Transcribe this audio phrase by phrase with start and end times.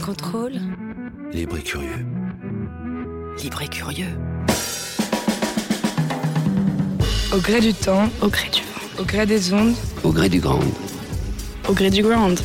[0.00, 0.52] Contrôle.
[1.32, 2.06] Libre et curieux.
[3.42, 4.06] Libre et curieux.
[7.34, 9.00] Au gré du temps, Au gré du vent.
[9.00, 10.58] au gré des ondes, Au gré du grand.
[11.68, 12.38] Au gré du ground.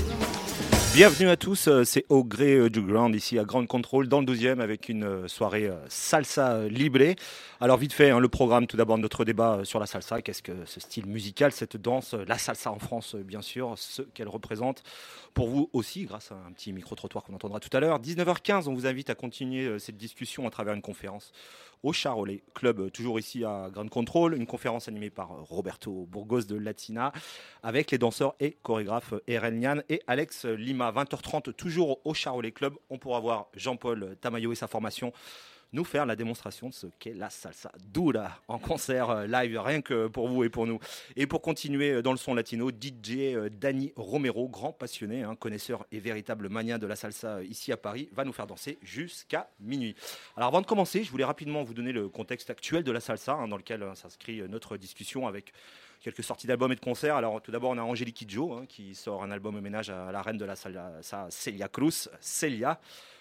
[0.97, 4.19] Bienvenue à tous, euh, c'est au gré euh, du ground ici à Grande Contrôle dans
[4.19, 7.13] le 12e avec une euh, soirée salsa libre.
[7.61, 10.65] Alors vite fait, hein, le programme tout d'abord notre débat sur la salsa, qu'est-ce que
[10.65, 14.81] ce style musical, cette danse, la salsa en France bien sûr, ce qu'elle représente
[15.35, 17.99] pour vous aussi grâce à un petit micro-trottoir qu'on entendra tout à l'heure.
[17.99, 21.31] 19h15, on vous invite à continuer cette discussion à travers une conférence
[21.83, 26.07] au Charolais Club, euh, toujours ici à Grande Contrôle, une conférence animée par euh, Roberto
[26.09, 27.11] Burgos de Latina,
[27.63, 30.91] avec les danseurs et chorégraphes euh, Eren Nian et Alex Lima.
[30.91, 35.11] 20h30, toujours au Charolais Club, on pourra voir Jean-Paul Tamayo et sa formation
[35.73, 39.81] nous faire la démonstration de ce qu'est la salsa dura en concert euh, live, rien
[39.81, 40.79] que pour vous et pour nous.
[41.15, 45.35] Et pour continuer euh, dans le son latino, DJ euh, Dani Romero, grand passionné, hein,
[45.35, 49.49] connaisseur et véritable mania de la salsa ici à Paris, va nous faire danser jusqu'à
[49.59, 49.95] minuit.
[50.35, 53.33] Alors avant de commencer, je voulais rapidement vous donner le contexte actuel de la salsa,
[53.33, 55.51] hein, dans lequel s'inscrit notre discussion avec
[55.99, 57.15] quelques sorties d'albums et de concerts.
[57.15, 60.21] Alors tout d'abord, on a Angélique Kidjo, hein, qui sort un album hommage à la
[60.21, 62.79] reine de la salsa, Celia Cruz, Celia.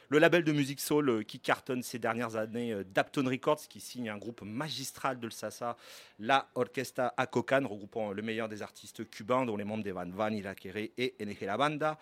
[0.09, 3.81] Le label de musique soul euh, qui cartonne ces dernières années, euh, Dapton Records, qui
[3.81, 5.77] signe un groupe magistral de salsa,
[6.19, 10.91] la Orquesta Acocan, regroupant le meilleur des artistes cubains, dont les membres des Van Iraquere
[10.97, 11.99] et NG La Banda.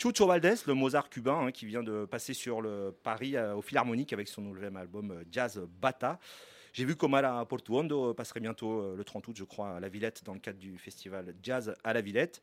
[0.00, 3.62] Chucho Valdés, le Mozart cubain, hein, qui vient de passer sur le Paris euh, au
[3.62, 6.20] Philharmonique avec son nouvel album euh, Jazz Bata.
[6.72, 10.22] J'ai vu qu'Omar Portuondo passerait bientôt euh, le 30 août, je crois, à la Villette,
[10.24, 12.40] dans le cadre du festival Jazz à la Villette.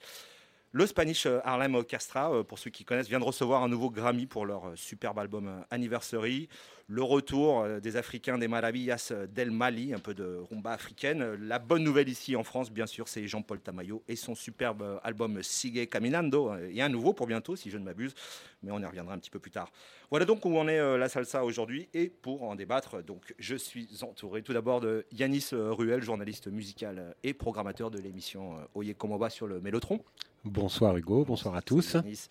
[0.77, 3.89] Le Spanish euh, Harlem Orchestra, euh, pour ceux qui connaissent, vient de recevoir un nouveau
[3.89, 6.49] Grammy pour leur euh, superbe album Anniversary.
[6.87, 11.23] Le retour euh, des Africains des Maravillas euh, del Mali, un peu de rumba africaine.
[11.23, 14.99] Euh, La bonne nouvelle ici en France, bien sûr, c'est Jean-Paul Tamayo et son superbe
[15.03, 16.55] album Sigue Caminando.
[16.55, 18.13] Et un nouveau pour bientôt, si je ne m'abuse,
[18.61, 19.71] mais on y reviendra un petit peu plus tard.
[20.11, 21.89] Voilà donc où en est la salsa aujourd'hui.
[21.95, 27.15] Et pour en débattre, donc, je suis entouré tout d'abord de Yanis Ruel, journaliste musical
[27.23, 29.99] et programmateur de l'émission Oye Como Va sur le Mélotron.
[30.43, 31.95] Bonsoir Hugo, bonsoir à tous.
[31.95, 32.27] Yanis.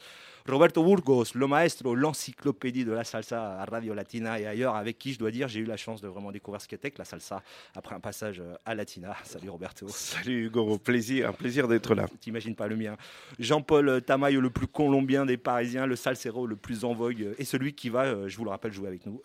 [0.47, 5.15] Roberto Burgos, le maestro, l'encyclopédie de la salsa à Radio Latina et ailleurs, avec qui
[5.15, 7.43] je dois dire j'ai eu la chance de vraiment découvrir ce qu'était que la salsa
[7.75, 9.17] après un passage euh, à Latina.
[9.25, 9.89] Salut Roberto.
[9.89, 12.07] Salut Hugo, plaisir, un plaisir d'être là.
[12.21, 12.95] T'imagines pas le mien.
[13.39, 17.47] Jean-Paul Tamayo, le plus colombien des Parisiens, le salsero le plus en vogue, euh, et
[17.47, 19.23] celui qui va, euh, je vous le rappelle, jouer avec nous.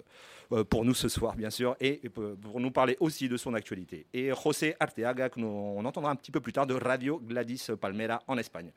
[0.54, 4.06] euh, Pour nous ce soir, bien sûr, et pour nous parler aussi de son actualité.
[4.14, 7.68] Et José Arteaga, que nous, on entendra un petit peu plus tard, de Radio Gladys
[7.78, 8.72] Palmera en Espagne.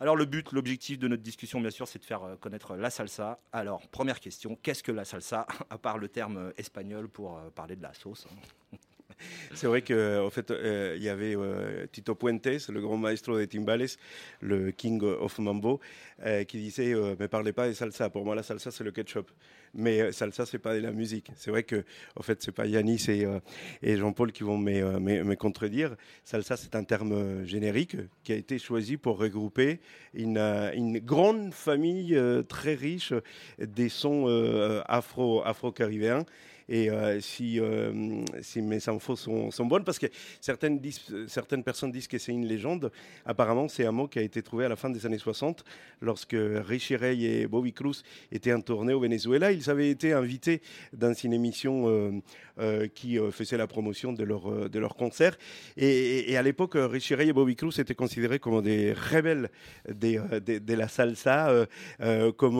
[0.00, 2.90] Alors, le but, l'objectif de notre discussion, bien sûr, c'est de faire euh, connaître la
[2.90, 3.38] salsa.
[3.52, 7.50] Alors, première question, qu'est-ce que la salsa, à part le terme euh, espagnol pour euh,
[7.54, 8.76] parler de la sauce hein?
[9.54, 11.36] C'est vrai qu'en fait, euh, il y avait
[11.92, 13.86] Tito Puentes, le grand maestro des timbales,
[14.40, 15.80] le king of mambo,
[16.48, 18.10] qui disait "Me parlez pas de salsa.
[18.10, 19.30] Pour moi, la salsa c'est le ketchup.
[19.74, 21.30] Mais euh, salsa c'est pas de la musique.
[21.36, 21.84] C'est vrai que,
[22.16, 23.40] en fait, c'est pas Yanis et, euh,
[23.82, 25.96] et Jean-Paul qui vont me, euh, me- contredire.
[26.24, 29.80] Salsa c'est un terme euh, générique qui a été choisi pour regrouper
[30.14, 30.70] une, euh,
[31.00, 33.12] grande famille euh, très riche
[33.58, 36.24] des sons euh, afro afro-caribéens.
[36.68, 40.06] Et euh, si, euh, si mes infos sont, bonnes, parce que
[40.40, 40.80] certaines,
[41.62, 42.90] personnes disent que c'est une légende,
[43.26, 45.64] apparemment c'est un mot qui a été trouvé à la fin des années 60,
[46.00, 49.52] lorsque Richie Ray et Bobby Cruz étaient en tournée au Venezuela.
[49.52, 52.22] Ils avaient été invités dans une émission
[52.58, 55.36] euh, qui faisait la promotion de leur, concert.
[55.76, 59.50] Et, à l'époque, Richie Ray et Bobby Cruz étaient considérés comme des rebelles
[59.88, 61.66] des, de la salsa,
[62.36, 62.56] comme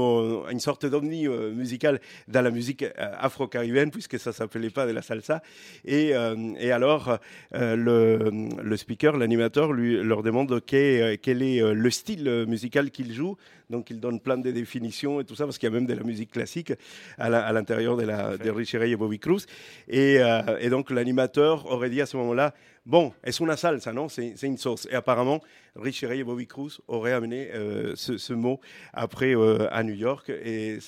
[0.51, 5.43] une sorte d'omni musical dans la musique afro-caribéenne, puisque ça s'appelait pas de la salsa.
[5.85, 7.19] Et, euh, et alors,
[7.55, 12.45] euh, le, le speaker, l'animateur, lui leur demande quel, euh, quel est euh, le style
[12.47, 13.37] musical qu'il joue.
[13.75, 15.95] Donc, il donne plein de définitions et tout ça, parce qu'il y a même de
[15.95, 16.73] la musique classique
[17.19, 19.47] à l'intérieur de, la, de Richie Ray et Bobby Cruz.
[19.89, 22.55] Et, euh, et donc, l'animateur aurait dit à ce moment-là
[22.87, 24.11] Bon, es una salsa, non?
[24.11, 24.87] C'est une sauce.
[24.91, 25.41] Et apparemment,
[25.75, 28.61] Richie Ray et Bobby Cruz auraient amené euh, ce, ce mot
[28.93, 30.29] après euh, à New York.
[30.29, 30.79] Et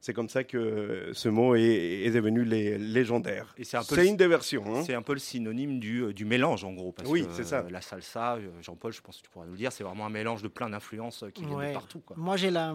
[0.00, 1.62] c'est comme ça que ce mot est,
[2.06, 3.54] est devenu lé- légendaire.
[3.62, 4.64] C'est une des versions.
[4.66, 4.82] hein.
[4.84, 6.90] C'est un peu le synonyme du, du mélange en gros.
[6.90, 7.64] Parce Oui, que, c'est ça.
[7.70, 10.42] La salsa, Jean-Paul, je pense que tu pourras nous le dire, c'est vraiment un mélange
[10.42, 11.68] de plein d'influences qui viennent Ouais.
[11.68, 11.85] de partout.
[12.16, 12.74] Moi, j'ai la,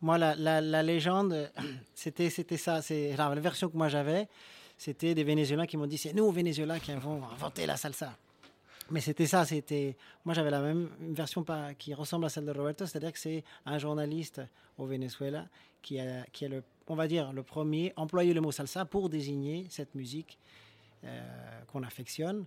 [0.00, 1.50] moi, la, la, légende,
[1.94, 2.82] c'était, c'était ça.
[2.82, 4.28] C'est, la version que moi j'avais,
[4.76, 8.16] c'était des Vénézuéliens qui m'ont dit c'est nous, au Venezuela, qui avons inventé la salsa.
[8.90, 9.96] Mais c'était ça, c'était.
[10.24, 11.44] Moi, j'avais la même version
[11.78, 14.40] qui ressemble à celle de Roberto, c'est-à-dire que c'est un journaliste
[14.78, 15.46] au Venezuela
[15.82, 19.10] qui, a, qui est le, on va dire, le premier employé le mot salsa pour
[19.10, 20.38] désigner cette musique
[21.04, 21.20] euh,
[21.66, 22.46] qu'on affectionne.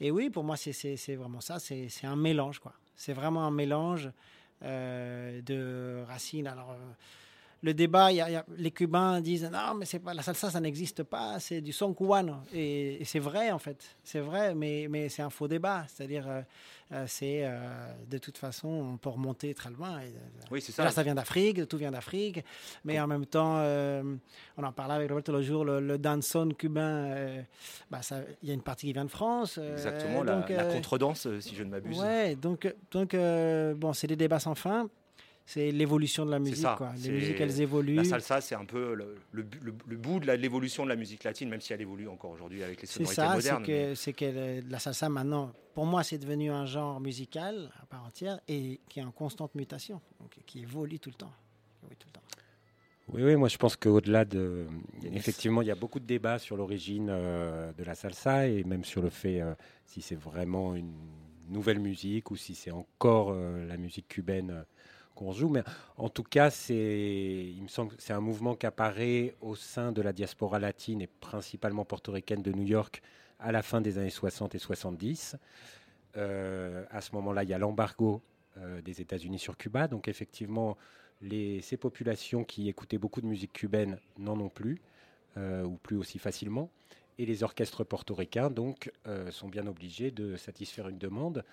[0.00, 1.58] Et oui, pour moi, c'est, vraiment ça.
[1.58, 2.72] C'est, un mélange, quoi.
[2.94, 4.10] C'est vraiment un mélange
[4.62, 6.46] de racines.
[6.46, 6.92] Alors, euh,
[7.62, 10.14] le débat, il y a- il y a- les Cubains disent non, mais c'est pas
[10.14, 12.34] la salsa, ça n'existe pas, c'est du son cubano.
[12.54, 15.84] Et, et c'est vrai en fait, c'est vrai, mais, mais c'est un faux débat.
[15.88, 16.42] C'est-à-dire, euh,
[16.92, 17.58] euh, c'est euh,
[18.08, 19.98] de toute façon, on peut remonter très loin.
[20.00, 20.12] Et,
[20.52, 20.94] Oui, c'est Là, ça.
[20.96, 22.44] ça vient d'Afrique, tout vient d'Afrique.
[22.84, 24.02] Mais en même temps, euh,
[24.56, 27.42] on en parlait avec Roberto le jour, le, le dancehall cubain,
[27.90, 29.58] bah, ça- il y a une partie qui vient de France.
[29.58, 31.98] Exactement, la, donc, la contredanse, si je ne m'abuse.
[31.98, 33.16] Ouais, donc, donc
[33.76, 34.88] bon, c'est des débats sans fin.
[35.50, 36.58] C'est l'évolution de la musique.
[36.58, 36.92] ça, Quoi.
[36.94, 37.94] c'est- Les musiques, elles évoluent.
[37.94, 40.96] La salsa, c'est un peu le, le bu- le- le bout de l'évolution de la
[40.96, 43.64] musique latine, même si elle évolue encore aujourd'hui avec les C'est sonorités ça, c'est modernes.
[43.64, 48.04] que, c'est que la salsa maintenant, pour moi, c'est devenu un genre musical à part
[48.04, 51.32] entière et qui est en constante mutation, donc, qui évolue tout le temps.
[51.82, 52.20] Évolue tout le temps.
[53.14, 54.66] Oui, oui, moi je pense qu'au-delà de.
[55.14, 58.84] Effectivement, il y a beaucoup de débats sur l'origine euh, de la salsa et même
[58.84, 59.54] sur le fait euh,
[59.86, 60.92] si c'est vraiment une
[61.48, 64.62] nouvelle musique ou si c'est encore euh, la musique cubaine euh,
[65.18, 65.48] qu'on joue.
[65.48, 65.62] Mais
[65.96, 70.00] en tout cas, il me semble que c'est un mouvement qui apparaît au sein de
[70.00, 73.02] la diaspora latine et principalement portoricaine de New York
[73.40, 75.36] à la fin des années 60 et 70.
[76.16, 78.22] Euh, à ce moment-là, il y a l'embargo
[78.58, 79.88] euh, des États-Unis sur Cuba.
[79.88, 80.76] Donc effectivement,
[81.20, 84.80] ces populations qui écoutaient beaucoup de musique cubaine n'en ont plus,
[85.36, 86.70] euh, ou plus aussi facilement.
[87.18, 91.44] Et les orchestres portoricains, donc, euh, sont bien obligés de satisfaire une demande.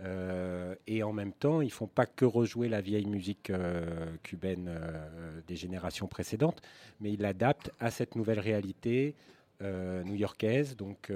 [0.00, 4.66] Euh, et en même temps, ils font pas que rejouer la vieille musique euh, cubaine
[4.68, 6.62] euh, des générations précédentes,
[7.00, 9.14] mais ils l'adaptent à cette nouvelle réalité
[9.60, 10.76] new-yorkaise.
[10.76, 11.10] Donc,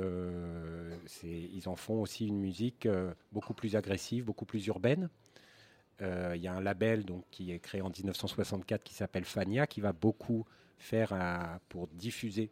[1.23, 2.89] ils en font aussi une musique
[3.31, 5.11] beaucoup plus agressive, beaucoup plus urbaine.
[6.01, 9.83] Il y a un label donc, qui est créé en 1964 qui s'appelle Fania, qui
[9.83, 10.47] va beaucoup
[10.79, 11.13] faire
[11.69, 12.51] pour diffuser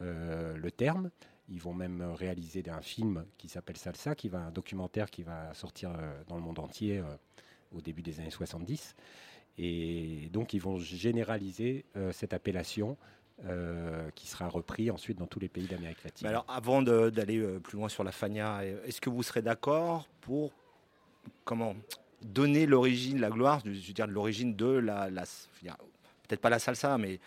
[0.00, 1.10] le terme.
[1.50, 5.22] Ils vont même euh, réaliser un film qui s'appelle Salsa, qui va un documentaire qui
[5.22, 7.04] va sortir euh, dans le monde entier euh,
[7.74, 8.94] au début des années 70.
[9.58, 12.96] Et donc ils vont généraliser cette appellation
[14.14, 16.28] qui sera repris ensuite dans tous les pays d'Amérique latine.
[16.28, 20.52] Alors, avant d'aller plus loin sur la Fania, est-ce que vous serez d'accord pour
[21.44, 21.74] comment
[22.22, 25.24] donner l'origine, la gloire, je veux dire l'origine de la, la-
[26.28, 27.18] peut-être pas la salsa, mais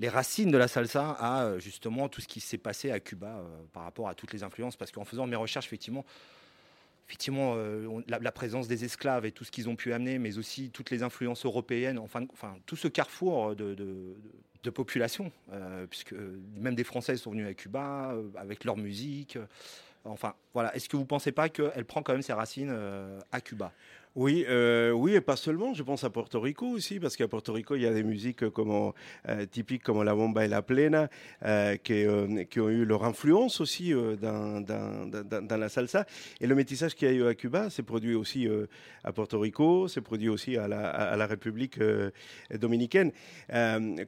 [0.00, 3.26] les racines de la salsa à euh, justement tout ce qui s'est passé à Cuba
[3.26, 3.42] euh,
[3.72, 6.04] par rapport à toutes les influences, parce qu'en faisant mes recherches, effectivement.
[7.08, 10.68] Effectivement, euh, la, présence des esclaves et tout ce qu'ils ont pu amener, mais aussi
[10.68, 12.26] toutes les influences européennes, enfin,
[12.66, 15.32] tout ce carrefour de, de, population,
[15.88, 16.12] puisque
[16.58, 19.38] même des Français sont venus à Cuba avec leur musique.
[20.04, 20.76] enfin, voilà.
[20.76, 22.76] Est-ce que vous ne pensez pas qu'elle prend quand même ses racines
[23.32, 23.72] à Cuba?
[24.20, 25.74] Oui, euh, oui, et pas seulement.
[25.74, 28.48] Je pense à Porto Rico aussi, parce qu'à Porto Rico, il y a des musiques
[28.50, 28.92] comme,
[29.28, 31.08] euh, typiques comme la bomba et la plena,
[31.44, 32.04] euh, qui,
[32.50, 36.04] qui ont eu leur influence aussi dans, dans, dans- dans la salsa.
[36.40, 38.48] Et le métissage qu'il y a eu à Cuba s'est produit aussi
[39.04, 41.78] à Porto Rico, s'est produit aussi à la, à la République
[42.52, 43.12] dominicaine.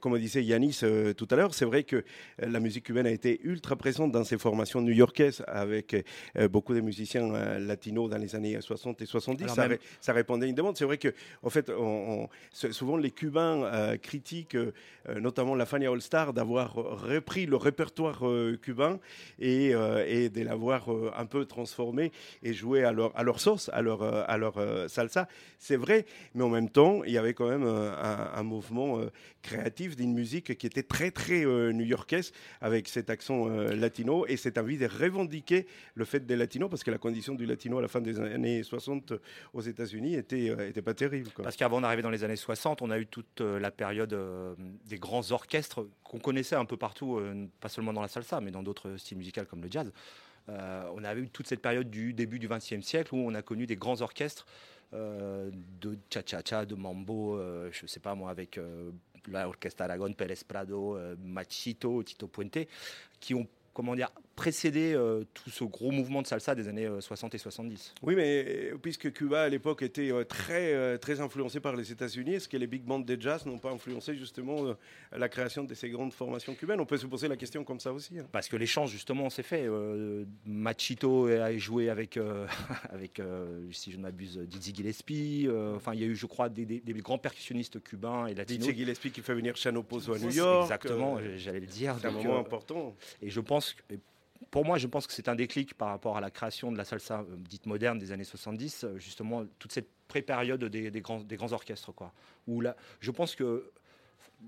[0.01, 0.81] Comme disait Yanis
[1.17, 2.03] tout à l'heure, c'est vrai que
[2.39, 6.05] la musique cubaine a été ultra présente dans ces formations new-yorkaises avec
[6.51, 9.45] beaucoup de musiciens latinos dans les années 60 et 70.
[9.45, 10.77] Alors Ça répondait à une demande.
[10.77, 11.71] C'est vrai que, en fait,
[12.73, 14.73] souvent les Cubains euh, critiquent, euh,
[15.21, 18.99] notamment la Fania All Star, d'avoir repris le répertoire euh, cubain
[19.39, 19.73] et,
[20.07, 25.29] et de l'avoir un peu transformé et joué à leur, à sauce, à leur, salsa.
[25.59, 29.01] C'est vrai, mais en même temps, il y avait quand même un, un mouvement
[29.43, 34.79] créatif d'une musique qui était très, très new-yorkaise, avec cet accent latino et cette envie
[34.79, 38.01] de revendiquer le fait des latinos, parce que la condition du latino à la fin
[38.01, 39.15] des années 60
[39.53, 41.31] aux États-Unis était, euh, était pas terrible.
[41.43, 44.55] Parce qu'avant d'arriver dans les années 60, on a eu toute euh, la période euh,
[44.87, 47.21] des grands orchestres qu'on connaissait un peu partout,
[47.61, 49.93] pas seulement dans la salsa, mais dans d'autres styles musicaux comme le jazz.
[50.49, 53.67] On avait eu toute cette période du début du XXe siècle où on a connu
[53.67, 54.47] des grands orchestres
[54.93, 58.59] de cha-cha-cha, de mambo, je sais pas moi, avec
[59.29, 62.67] l'orchestre Aragon, Pérez Prado, Machito, Tito Puente,
[63.21, 67.35] qui ont comment dire, précédé euh, tout ce gros mouvement de salsa des années 60
[67.35, 67.95] et 70.
[68.01, 72.57] Oui, mais puisque Cuba à l'époque était très, très influencé par les États-Unis, est-ce que
[72.57, 74.75] les big bands de jazz n'ont pas influencé justement
[75.13, 76.81] la création de ces grandes formations cubaines?
[76.81, 78.19] On peut se poser la question comme ça aussi.
[78.19, 78.25] Hein.
[78.33, 79.69] Parce que l'échange, justement, s'est fait.
[80.47, 82.19] Machito a joué avec,
[82.91, 83.21] avec
[83.73, 85.49] si je ne m'abuse, Dizzy Gillespie.
[85.77, 88.67] Enfin, il y a eu, je crois, des, des, grands percussionnistes cubains et latinos.
[88.67, 90.63] Dizzy Gillespie qui fait venir Chano Pozo à New York.
[90.63, 91.97] Exactement, j'allais le dire.
[92.01, 92.97] C'est un moment important.
[93.21, 93.77] Et je pense,
[94.51, 96.85] pour moi, je pense que c'est un déclic par rapport à la création de la
[96.85, 101.93] salsa euh, dite moderne des années 70, euh, justement, toute cette pré-période des, grands, orchestres.
[101.93, 102.13] Quoi,
[102.49, 103.71] où là, je pense que,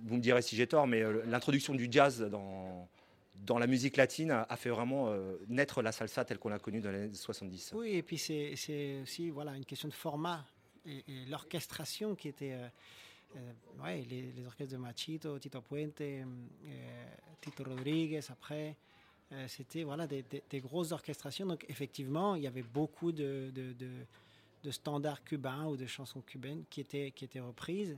[0.04, 2.88] vous me direz si j'ai tort, mais euh, l'introduction du jazz dans,
[3.36, 5.14] dans la musique latine a, fait vraiment
[5.48, 7.72] naître la salsa telle qu'on l'a connue dans les années 70.
[7.74, 10.44] Oui, et puis c'est aussi voilà, une question de format
[10.86, 12.56] et, l'orchestration qui était...
[13.82, 16.02] ouais, les, orchestres de Machito, Tito Puente,
[17.40, 18.76] Tito Rodriguez après.
[19.32, 21.46] Euh, c'était voilà, des, grosses orchestrations.
[21.46, 26.80] Donc effectivement, il y avait beaucoup de, de, standards cubains ou de chansons cubaines qui
[26.80, 27.96] étaient, qui étaient reprises,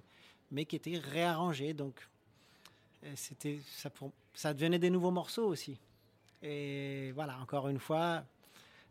[0.51, 1.75] mais qui étaient réarrangées.
[1.75, 2.07] Donc
[3.05, 3.91] euh, c'était, ça,
[4.33, 5.77] ça devenait des nouveaux morceaux aussi.
[6.43, 8.23] Et voilà, encore une fois,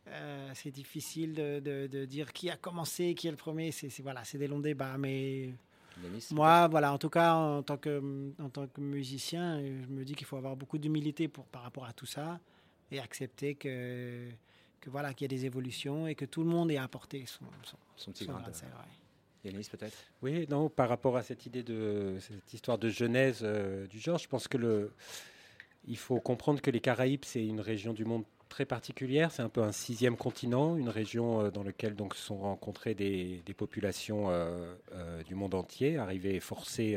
[0.08, 3.72] euh, c'est difficile de, de, dire qui a commencé, qui est le premier.
[3.72, 5.52] C'est, voilà, c'est des longs débats, mais
[6.32, 10.16] moi, voilà, en tout cas, en tant que, en tant que musicien, je me dis
[10.16, 12.40] qu'il faut avoir beaucoup d'humilité par rapport à tout ça
[12.92, 14.28] et accepter que,
[14.80, 17.46] que voilà, qu'il y a des évolutions et que tout le monde ait apporté son,
[17.96, 18.42] son, petit grain
[19.44, 19.98] Yanis, peut-être?
[20.22, 24.18] Oui, non, par rapport à cette idée de cette histoire de genèse euh, du genre,
[24.18, 24.94] je pense que le,
[25.86, 29.32] il faut comprendre que les Caraïbes, c'est une région du monde très particulière.
[29.32, 33.42] C'est un peu un sixième continent, une région euh, dans laquelle donc sont rencontrées des,
[33.58, 36.96] populations euh, euh, du monde entier, arrivées forcées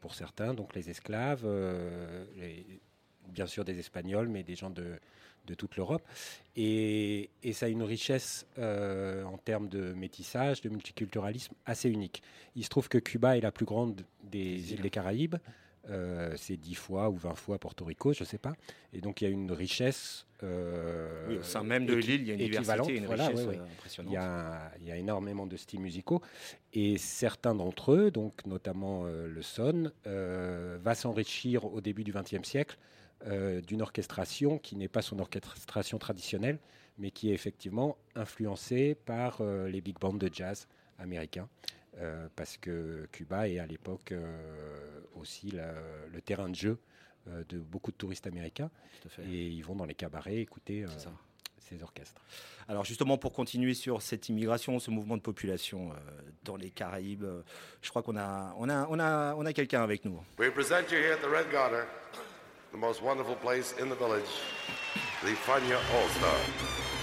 [0.00, 1.46] pour certains, donc les esclaves,
[3.28, 4.98] bien sûr des Espagnols, mais des gens de,
[5.46, 6.02] de toute l'Europe.
[6.56, 12.22] Et, ça a une richesse en termes de métissage, de multiculturalisme assez unique.
[12.56, 15.36] Il se trouve que Cuba est la plus grande des îles des Caraïbes.
[15.88, 18.54] Euh, c'est 10 fois ou 20 fois Porto Rico, je ne sais pas.
[18.92, 20.26] Et donc il y a une richesse.
[20.42, 23.64] Euh, oui, au sein même de l'île, il y a une diversité, une richesse euh,
[23.64, 24.12] impressionnante.
[24.80, 26.20] Il y, a, énormément de styles musicaux.
[26.72, 32.76] Et certains d'entre eux, donc notamment le son, va s'enrichir au début du XXe siècle
[33.66, 36.58] d'une orchestration qui n'est pas son orchestration traditionnelle,
[36.98, 40.66] mais qui est effectivement influencée par les big bands de jazz
[40.98, 41.48] américains.
[41.98, 46.78] Euh, parce que Cuba est à l'époque euh, aussi le terrain de jeu
[47.28, 48.70] euh, de beaucoup de touristes américains.
[49.24, 50.84] Et ils vont dans les cabarets écouter
[51.58, 52.22] ces orchestres.
[52.68, 55.90] Alors justement, pour continuer sur cette immigration, ce mouvement de population
[56.44, 57.26] dans les Caraïbes,
[57.82, 60.20] je crois qu'on a, on a, on a, on a quelqu'un avec nous.
[60.38, 61.86] We present you here at the Red Garter,
[62.72, 64.30] the most wonderful place in the village,
[65.22, 66.99] the Fania All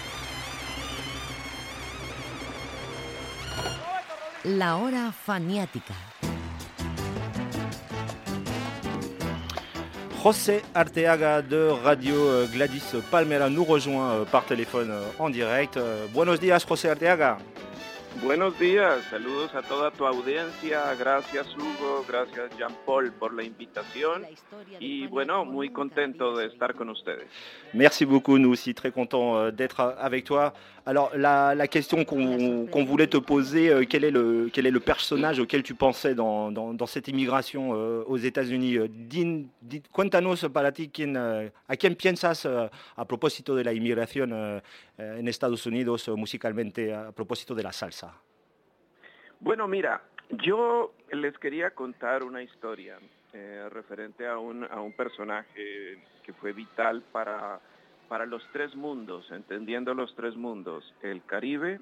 [4.44, 5.94] La hora faniática.
[10.22, 15.80] José Arteaga de Radio euh, Gladys Palmera nous rejoint euh, par téléphone euh, en direct.
[16.14, 17.40] Buenos días, José Arteaga.
[18.24, 20.94] Buenos días, saludos a toda tu audiencia.
[20.96, 24.26] Gracias Hugo, gracias Jean Paul por la invitación.
[24.80, 27.28] Y bueno, muy contento de estar con ustedes.
[27.74, 30.54] Merci beaucoup, nous aussi très contents d'être avec toi.
[30.88, 34.80] Alors la, la question qu'on voulait te poser, euh, quel, est le, quel est le
[34.80, 38.78] personnage auquel tu pensais dans, dans, dans cette immigration aux États-Unis
[39.92, 44.62] Cuéntanos para ti, quién, ¿a quién piensas a propósito de la inmigración
[44.98, 48.14] en Estados Unidos musicalmente, a propósito de la salsa?
[49.42, 52.98] Bueno, mira, yo les quería contar una historia
[53.34, 57.60] eh, referente a un, a un personaje que fue vital para,
[58.08, 61.80] para los tres mundos, entendiendo los tres mundos, el Caribe,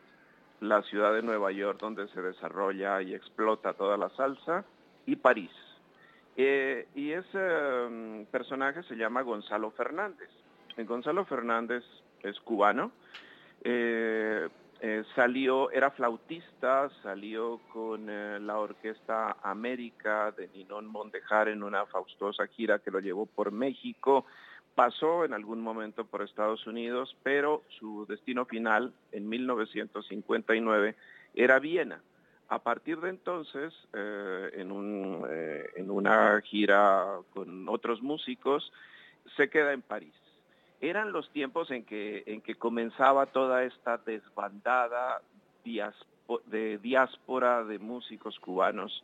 [0.61, 4.65] la ciudad de Nueva York donde se desarrolla y explota toda la salsa,
[5.05, 5.51] y París.
[6.37, 7.39] Eh, y ese
[7.89, 10.29] mm, personaje se llama Gonzalo Fernández.
[10.77, 11.83] Gonzalo Fernández
[12.21, 12.91] es cubano,
[13.63, 14.49] eh,
[14.81, 21.85] eh, salió, era flautista, salió con eh, la Orquesta América de Ninón Mondejar en una
[21.85, 24.25] faustosa gira que lo llevó por México,
[24.75, 30.95] pasó en algún momento por Estados Unidos, pero su destino final en 1959
[31.33, 32.01] era Viena.
[32.47, 35.25] A partir de entonces, en, un,
[35.75, 38.71] en una gira con otros músicos,
[39.35, 40.13] se queda en París
[40.81, 45.21] eran los tiempos en que, en que comenzaba toda esta desbandada
[46.45, 49.03] de diáspora de músicos cubanos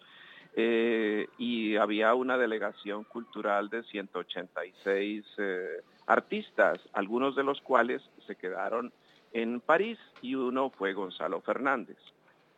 [0.53, 8.35] eh, y había una delegación cultural de 186 eh, artistas, algunos de los cuales se
[8.35, 8.91] quedaron
[9.33, 11.97] en París y uno fue Gonzalo Fernández.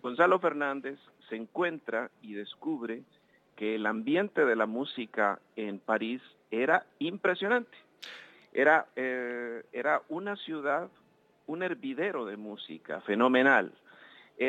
[0.02, 3.04] Gonzalo Fernández se encuentra y descubre
[3.56, 7.78] que el ambiente de la música en París era impresionante.
[8.52, 10.90] Era, eh, era una ciudad,
[11.48, 13.72] un hervidero de música fenomenal.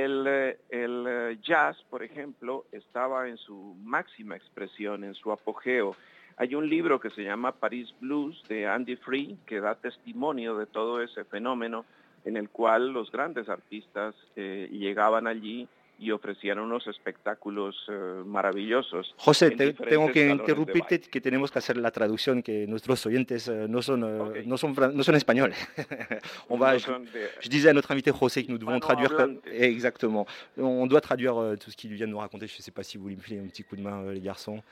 [0.02, 5.94] El, eh, eh, jazz, por ejemplo, estaba en su máxima expresión, en su apogeo.
[6.36, 10.66] Hay un libro que se llama Paris Blues de Andy Free que da testimonio de
[10.66, 11.84] todo ese fenómeno
[12.24, 15.68] en el cual los grandes artistas eh, llegaban allí
[16.04, 19.14] y ofrecían unos espectáculos eh, maravillosos.
[19.16, 23.66] José, te- tengo que interrumpirte que tenemos que hacer la traducción, que nuestros oyentes euh,
[23.68, 25.54] no son, euh, no son, no son espagnols.
[26.48, 27.08] On va, No je, son de-
[27.40, 29.10] je disais à notre invité José que nous devons traduire.
[29.46, 30.26] Exactement.
[30.58, 32.46] On doit traduire euh, tout ce qu'il vient de nous raconter.
[32.46, 34.12] Je ne sais pas si vous voulez me filer un petit coup de main, euh,
[34.12, 34.62] les garçons.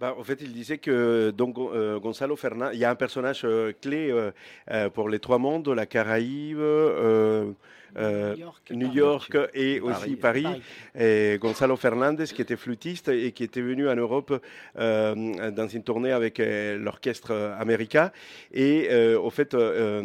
[0.00, 3.42] Bah, en fait, il disait que donc, euh, Gonzalo Fernandez, il y a un personnage
[3.44, 4.32] euh, clé euh,
[4.72, 6.58] euh, pour les trois mondes, la Caraïbe,
[7.96, 8.96] euh, New York, New Paris.
[8.98, 9.80] York et Paris.
[9.80, 10.42] aussi Paris.
[10.42, 10.62] Paris.
[10.98, 14.40] Et Gonzalo Fernandez, qui était flûtiste et qui était venu en Europe
[14.78, 18.10] euh, dans une tournée avec euh, l'orchestre américain.
[18.52, 19.56] Et euh, au fait,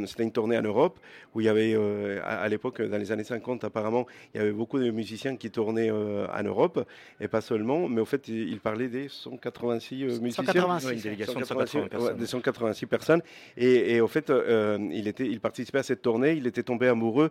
[0.06, 1.00] c'était une tournée en Europe
[1.36, 4.42] où il y avait, euh, à, à l'époque, dans les années 50, apparemment, il y
[4.42, 6.84] avait beaucoup de musiciens qui tournaient euh, en Europe
[7.22, 7.88] et pas seulement.
[7.88, 10.44] Mais au fait, il, il parlait des 186 euh, musiciens.
[10.44, 12.14] 186, Ouais, une délégation de 186, 180 personnes.
[12.16, 13.22] ouais, de 186 personnes.
[13.58, 16.34] Et, et au fait, euh, il, était, il participait à cette tournée.
[16.34, 17.30] Il était tombé amoureux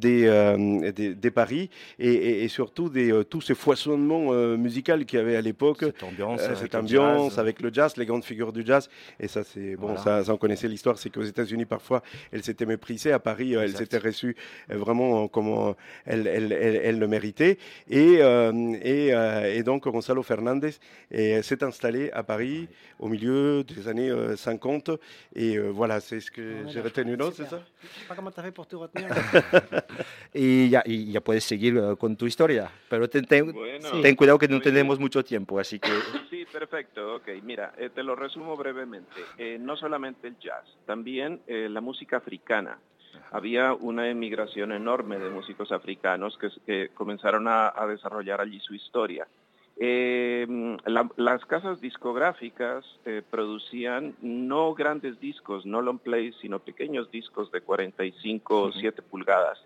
[0.00, 4.56] des, euh, des, des paris et, et- et surtout des euh, tout ce foisonnement euh,
[4.56, 5.80] musical qu'il y avait à l'époque.
[5.80, 7.38] Cette ambiance, Euh, avec cette le ambiance jazz.
[7.38, 8.88] avec le jazz, les grandes figures du jazz.
[9.20, 10.00] Et ça, c'est bon, Voilà.
[10.02, 10.98] ça, ça, on connaissait l'histoire.
[10.98, 12.02] C'est qu'aux États-Unis, parfois,
[12.32, 13.12] elle s'était méprisée.
[13.12, 14.34] À Paris, elle s'était reçue
[14.68, 15.74] vraiment comme
[16.06, 17.58] elle, elle, elle, elle le méritait.
[17.88, 18.52] Et, euh,
[18.82, 20.72] et, euh, et donc, Gonzalo Fernandez
[21.12, 24.90] s'est installé à Paris au milieu des années euh, 50.
[25.34, 27.16] Et euh, voilà, c'est ce que Ouais, j'ai retenu.
[27.16, 27.60] Non, c'est ça?
[27.82, 29.08] Je sais pas comment tu as fait pour tout retenir.
[30.32, 34.14] Y ya, y ya puedes seguir eh, con tu historia, pero ten, ten- Bueno, ten
[34.14, 35.88] cuidado que no tenemos mucho tiempo, así que
[36.30, 37.16] Sí, perfecto.
[37.16, 39.26] Ok, mira, eh, te lo resumo brevemente.
[39.36, 42.78] Eh, no solamente el jazz, también eh, la música africana.
[43.32, 48.74] Había una emigración enorme de músicos africanos que, que comenzaron a, a desarrollar allí su
[48.74, 49.26] historia.
[49.82, 50.46] Eh,
[50.84, 57.50] la- las casas discográficas eh, producían no grandes discos, no long plays, sino pequeños discos
[57.50, 59.58] de 45 o 7 pulgadas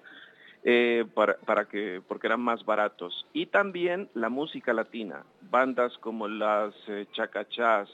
[0.65, 3.27] eh, para, para que, porque eran más baratos.
[3.33, 7.89] Y también la música latina, bandas como las eh, Chacachás,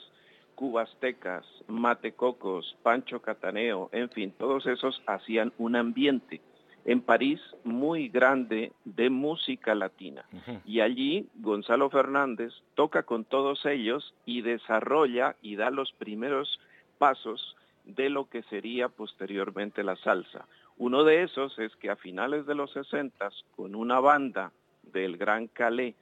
[0.55, 6.41] Cubastecas, Matecocos, Pancho Cataneo, en fin, todos esos hacían un ambiente
[6.85, 10.25] en París muy grande de música latina.
[10.65, 16.61] Y allí Gonzalo Fernández toca con todos ellos y desarrolla y da los primeros
[16.99, 20.47] pasos de lo que sería posteriormente la salsa.
[20.81, 24.51] Uno de esos es que a finales de los 60, con una banda
[24.83, 25.95] del Gran Calais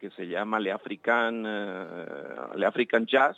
[0.00, 2.06] que se llama Le African, eh,
[2.56, 3.36] Le African Jazz,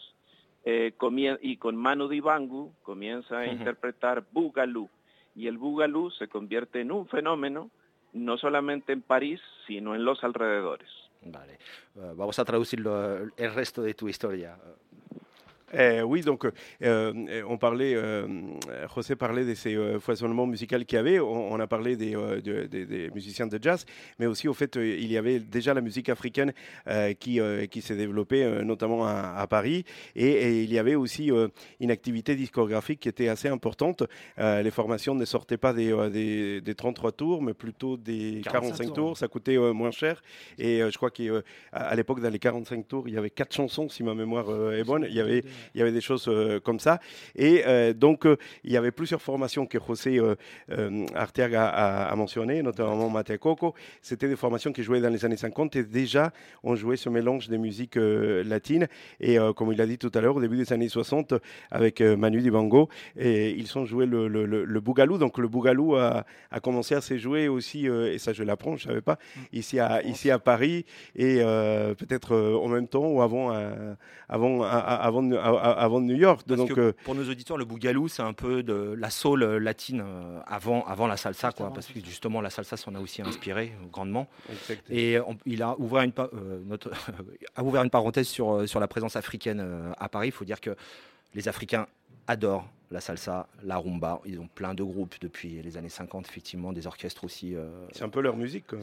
[0.64, 0.94] eh,
[1.42, 4.88] y con Manu Dibangu comienza a interpretar Boogaloo.
[5.34, 7.72] Y el Boogaloo se convierte en un fenómeno
[8.12, 10.88] no solamente en París, sino en los alrededores.
[11.22, 11.58] Vale.
[11.96, 12.84] Euh, vamos a traducir
[13.36, 14.56] el resto de tu historia.
[15.74, 16.50] Euh, oui, donc euh,
[16.82, 18.26] euh, on parlait, euh,
[18.94, 21.20] José parlait de ces foisonnements musicaux qu'il y avait.
[21.20, 23.84] On, on a parlé des, de- des- des musiciens de jazz,
[24.18, 26.52] mais aussi au fait, il y avait déjà la musique africaine
[27.18, 29.84] qui, qui s'est développée, notamment à, à Paris.
[30.16, 31.30] Et, et il y avait aussi
[31.80, 34.04] une activité discographique qui était assez importante.
[34.38, 38.52] Les formations ne sortaient pas des, euh, des, des 33 tours, mais plutôt des 45
[38.78, 39.16] 45 tours.
[39.18, 40.22] Ça coûtait moins cher.
[40.58, 41.24] Et je crois qu'à
[41.72, 44.84] à l'époque, dans les 45 tours, il y avait quatre chansons, si ma mémoire est
[44.84, 45.06] bonne.
[45.08, 45.42] Il y avait
[45.74, 47.00] il y avait des choses euh, comme ça.
[47.36, 50.20] Et euh, donc, euh, il y avait plusieurs formations que José
[51.14, 53.74] Arteaga a, a mentionnées, notamment Mate Coco.
[54.02, 57.48] C'était des formations qui jouaient dans les années 50 et déjà, on jouait ce mélange
[57.48, 58.88] des musiques latines.
[59.20, 61.34] Et comme il a dit tout à l'heure, au début des années 60,
[61.70, 65.18] avec Manu Dibango, et ils ont joué le, le, le, le bougalou.
[65.18, 68.86] Donc, le bougalou a, a commencé à se jouer aussi, et ça je l'apprends, je
[68.86, 69.18] ne savais pas,
[69.52, 73.94] ici à, ici à Paris, et euh, peut-être euh, en même temps ou avant, euh,
[74.28, 76.42] avant, avant, avant de New York.
[76.46, 79.42] Parce Donc, que euh, pour nos auditeurs, le bougalou, c'est un peu de la soul
[79.42, 83.00] euh, latine euh, avant, avant la salsa, quoi, parce que justement la salsa s'en a
[83.00, 84.26] aussi inspiré grandement.
[84.50, 84.98] exactement.
[84.98, 86.90] Et on- il a ouvert une, euh, notre-
[87.56, 89.64] a ouvert une parenthèse sur, sur la présence africaine
[89.98, 90.28] à Paris.
[90.28, 90.74] Il faut dire que
[91.34, 91.86] les Africains
[92.26, 94.20] adorent la salsa, la rumba.
[94.24, 97.56] Ils ont plein de groupes depuis les années 50, effectivement, des orchestres aussi.
[97.56, 98.66] euh, C'est un peu leur musique.
[98.68, 98.78] quoi.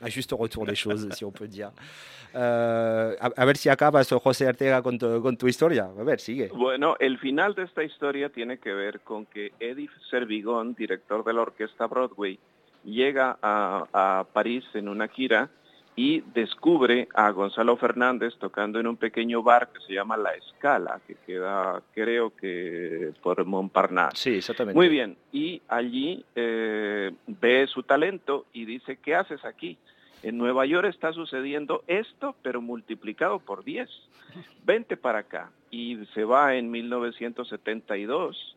[0.00, 1.72] un juste retour des choses, si on peut dire.
[2.34, 5.90] Euh, a, a ver si acabas, José Ortega, con tu, con tu historia.
[5.98, 6.48] A ver, sigue.
[6.54, 11.32] Bueno, el final de esta historia tiene que ver con que Eddie Servigón, director de
[11.32, 12.38] la orquesta Broadway,
[12.84, 15.50] llega a, a París en una gira
[15.94, 21.00] y descubre a Gonzalo Fernández tocando en un pequeño bar que se llama La Escala,
[21.06, 24.16] que queda creo que por Montparnasse.
[24.16, 24.76] Sí, exactamente.
[24.76, 29.76] Muy bien, y allí eh, ve su talento y dice, ¿qué haces aquí?
[30.22, 33.88] En Nueva York está sucediendo esto, pero multiplicado por 10.
[34.64, 35.50] Vente para acá.
[35.70, 38.56] Y se va en 1972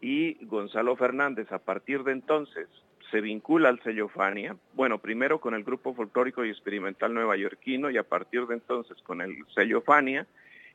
[0.00, 2.68] y Gonzalo Fernández a partir de entonces
[3.14, 7.96] se vincula al sello Fania, bueno, primero con el grupo folclórico y experimental neoyorquino y
[7.96, 10.26] a partir de entonces con el sello Fania,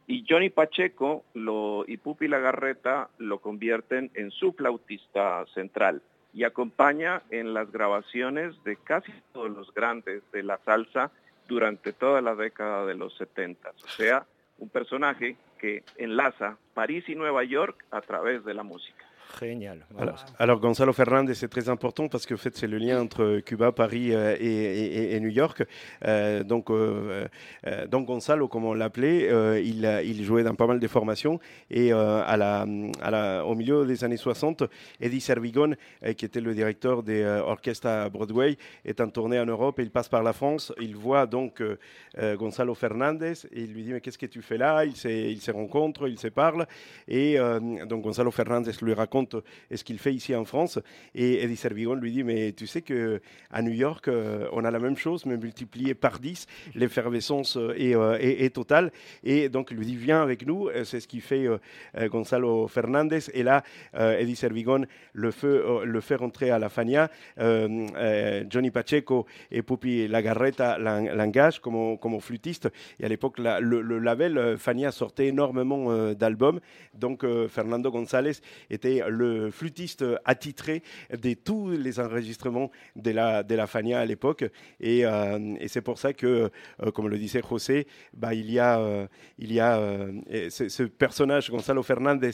[0.08, 6.02] y Johnny Pacheco lo, y Pupi Lagarreta lo convierten en su flautista central
[6.34, 11.12] y acompaña en las grabaciones de casi todos los grandes de la salsa
[11.50, 13.70] durante toda la década de los 70.
[13.84, 14.26] O sea,
[14.60, 19.09] un personaje que enlaza París y Nueva York a través de la música.
[19.40, 19.86] Génial.
[19.98, 23.40] Alors, alors, Gonzalo Fernandez, c'est très important parce que en fait, c'est le lien entre
[23.40, 25.64] Cuba, Paris euh, et, et- et New York.
[26.06, 27.28] Euh, donc, euh,
[27.90, 29.30] donc, Gonzalo, comme on l'appelait,
[29.64, 31.40] il, il jouait dans pas mal de formations.
[31.70, 32.66] Et à la,
[33.02, 34.64] à la- au milieu des années 60,
[35.00, 35.74] Eddie Servigon,
[36.18, 39.92] qui était le directeur des orchestres à Broadway, est en tournée en Europe et il
[39.92, 40.74] passe par la France.
[40.82, 41.62] Il voit donc
[42.18, 44.86] Gonzalo Fernandez et il lui dit Mais qu'est-ce que tu fais là?
[44.86, 46.66] Ils se, ils se rencontrent, ils se parlent.
[47.08, 47.38] Et
[47.88, 49.19] donc, Gonzalo Fernandez lui raconte
[49.74, 50.80] ce qu'il fait ici en France.
[51.16, 54.80] Et Eddie Servigon lui dit Mais tu sais qu'à New York, euh, on a la
[54.80, 56.46] même chose, mais multiplié par 10.
[56.76, 58.92] L'effervescence euh, est, euh, est- totale.
[59.24, 60.70] Et donc, il lui dit Viens avec nous.
[60.84, 61.46] C'est ce qui fait
[62.10, 63.20] Gonzalo Fernandez.
[63.34, 67.10] Et là, Eddie Servigon le fait, le fait rentrer à la Fania.
[68.50, 72.70] Johnny Pacheco et Pupi Lagarreta l'en- l'engagent comme, flûtiste.
[73.00, 76.60] Et à l'époque, le, le label Fania sortait énormément d'albums.
[76.94, 78.34] Donc, Fernando González
[78.70, 84.46] était le flûtiste attitré de tous les enregistrements de la, de la Fania à l'époque.
[84.80, 86.50] Et, euh, c'est pour ça que,
[86.84, 89.80] euh, comme le disait José, bah, il y a, euh, il y a
[90.50, 92.32] ce, personnage, Gonzalo Fernandez,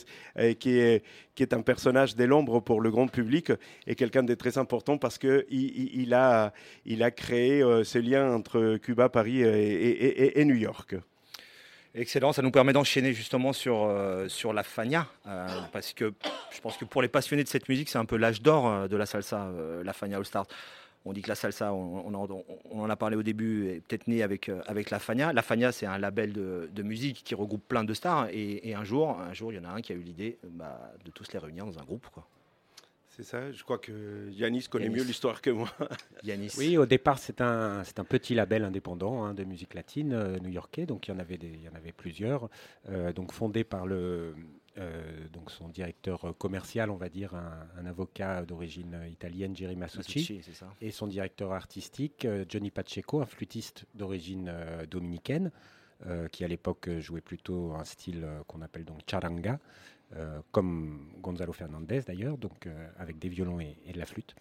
[0.59, 3.51] qui, est, qui est un personnage de l'ombre pour le grand public
[3.87, 6.53] et quelqu'un de très important parce qu'il il, a,
[6.85, 10.95] il a créé ce lien entre Cuba, Paris et New York.
[11.97, 16.13] Excellent, ça nous permet d'enchaîner justement sur, euh, la Fania, euh, parce que
[16.51, 18.87] je pense que pour les passionnés de cette musique, c'est un peu l'âge d'or euh,
[18.89, 19.49] de la salsa,
[19.81, 20.45] la Fania All Stars.
[21.05, 24.49] On dit que la salsa, on, en, a parlé au début, est peut-être née avec,
[24.89, 25.31] la Fania.
[25.31, 29.17] La Fania, c'est un label de, musique qui regroupe plein de stars, et, un jour,
[29.17, 31.39] un jour, il y en a un qui a eu l'idée bah, de tous les
[31.39, 32.07] réunir dans un groupe.
[33.15, 34.97] C'est ça, je crois que Yanis connaît Yanis.
[34.97, 35.69] mieux l'histoire que moi.
[36.23, 36.53] Yanis.
[36.57, 40.37] Oui, au départ, c'est un, c'est un petit label indépendant hein, de musique latine euh,
[40.39, 42.49] new-yorkais, donc il y en avait, des, il y en avait plusieurs,
[42.89, 44.35] euh, donc fondé par le,
[44.77, 45.01] euh,
[45.31, 50.41] donc son directeur commercial, on va dire, un, un avocat d'origine italienne, Jerry Masucci, Masucci,
[50.43, 50.67] c'est ça.
[50.81, 55.51] et son directeur artistique, euh, Johnny Pacheco, un flûtiste d'origine euh, dominicaine,
[56.07, 59.59] euh, qui à l'époque jouait plutôt un style euh, qu'on appelle donc charanga,
[60.15, 64.35] euh, comme Gonzalo Fernandez d'ailleurs, donc euh, avec des violons et, de la flûte.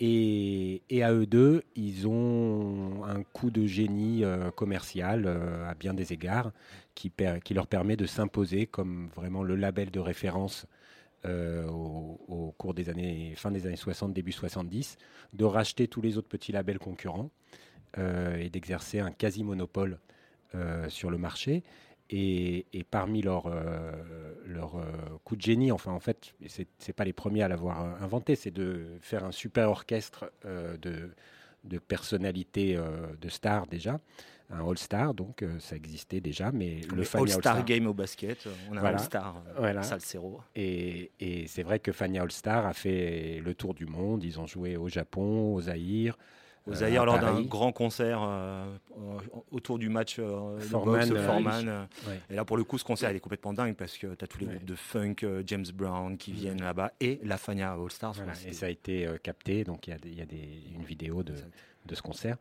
[0.00, 5.26] Et, à eux deux, ils ont un coup de génie euh, commercial
[5.66, 6.52] à bien des égards
[6.94, 7.10] qui,
[7.50, 10.66] leur permet de s'imposer comme vraiment le label de référence
[11.24, 14.98] au, cours des années, fin des années 60, début 70,
[15.32, 17.30] de racheter tous les autres petits labels concurrents
[17.96, 20.00] et d'exercer un quasi-monopole
[20.88, 21.62] sur le marché.
[22.14, 23.90] Et, et parmi leurs euh,
[24.46, 24.82] leur, euh,
[25.24, 28.36] coups de génie, enfin en fait, c'est c'est pas les premiers à l'avoir euh, inventé,
[28.36, 31.10] c'est de faire un super orchestre de,
[31.64, 32.78] de personnalités
[33.20, 33.98] de stars déjà,
[34.52, 37.94] un All-Star, donc euh, ça existait déjà, mais Comme le Fania All-Star All-Star- Game au
[37.94, 39.82] basket, on a un All-Star, euh, voilà.
[39.82, 40.40] Salsero.
[40.54, 44.46] Et, et c'est vrai que Fania All-Star a fait le tour du monde, ils ont
[44.46, 46.18] joué au Japon, au Zaïre.
[46.68, 48.64] Euh, Zaïre, à lors d'un grand concert euh,
[49.50, 51.10] autour du match euh, Foreman,
[52.06, 52.20] Ouais.
[52.30, 54.28] Et là, pour le coup, ce concert, il est complètement dingue parce que tu as
[54.28, 54.54] tous les Ouais.
[54.54, 58.14] groupes de funk, James Brown qui viennent là-bas et la Fania All Stars.
[58.14, 60.62] Voilà, et ça a été capté, donc il y a, des- il y a des-
[60.76, 61.34] une vidéo de,
[61.86, 62.36] de ce concert.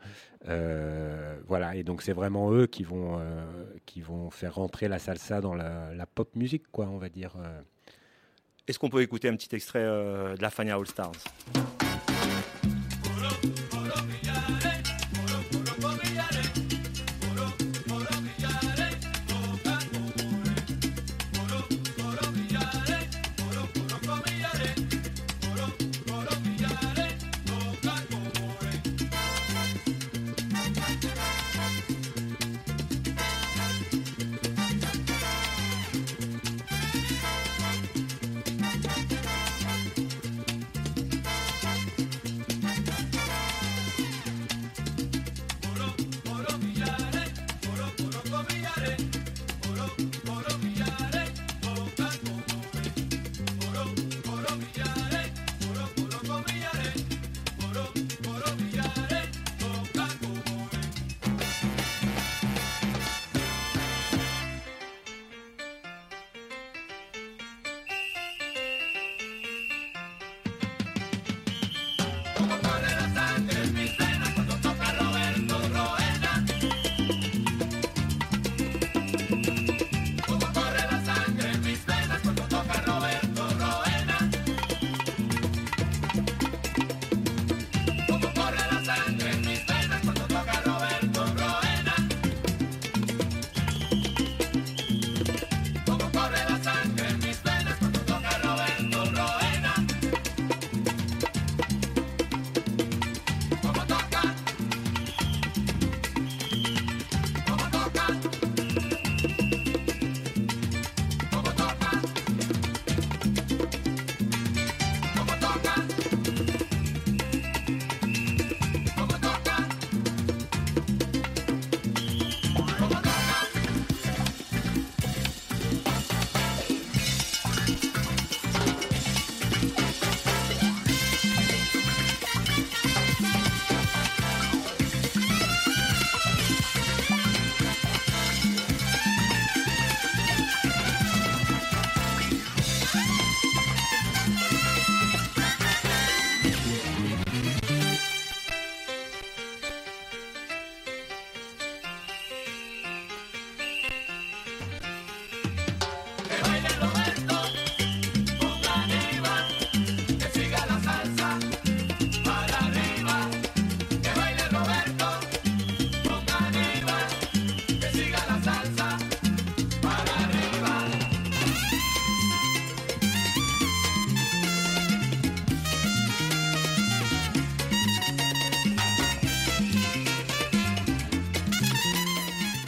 [0.48, 3.44] Euh, voilà, et donc c'est vraiment eux qui vont, euh,
[3.88, 7.34] qui vont faire rentrer la salsa dans la, la pop musique, quoi, on va dire.
[8.68, 11.12] Est-ce qu'on peut écouter un petit extrait euh, de la Fania All Stars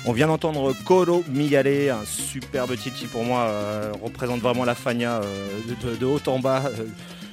[0.05, 5.21] On vient d'entendre Coro Migale, un superbe titi pour moi, euh, représente vraiment la Fania
[5.21, 6.63] euh, de, haut en bas.
[6.77, 6.83] Euh,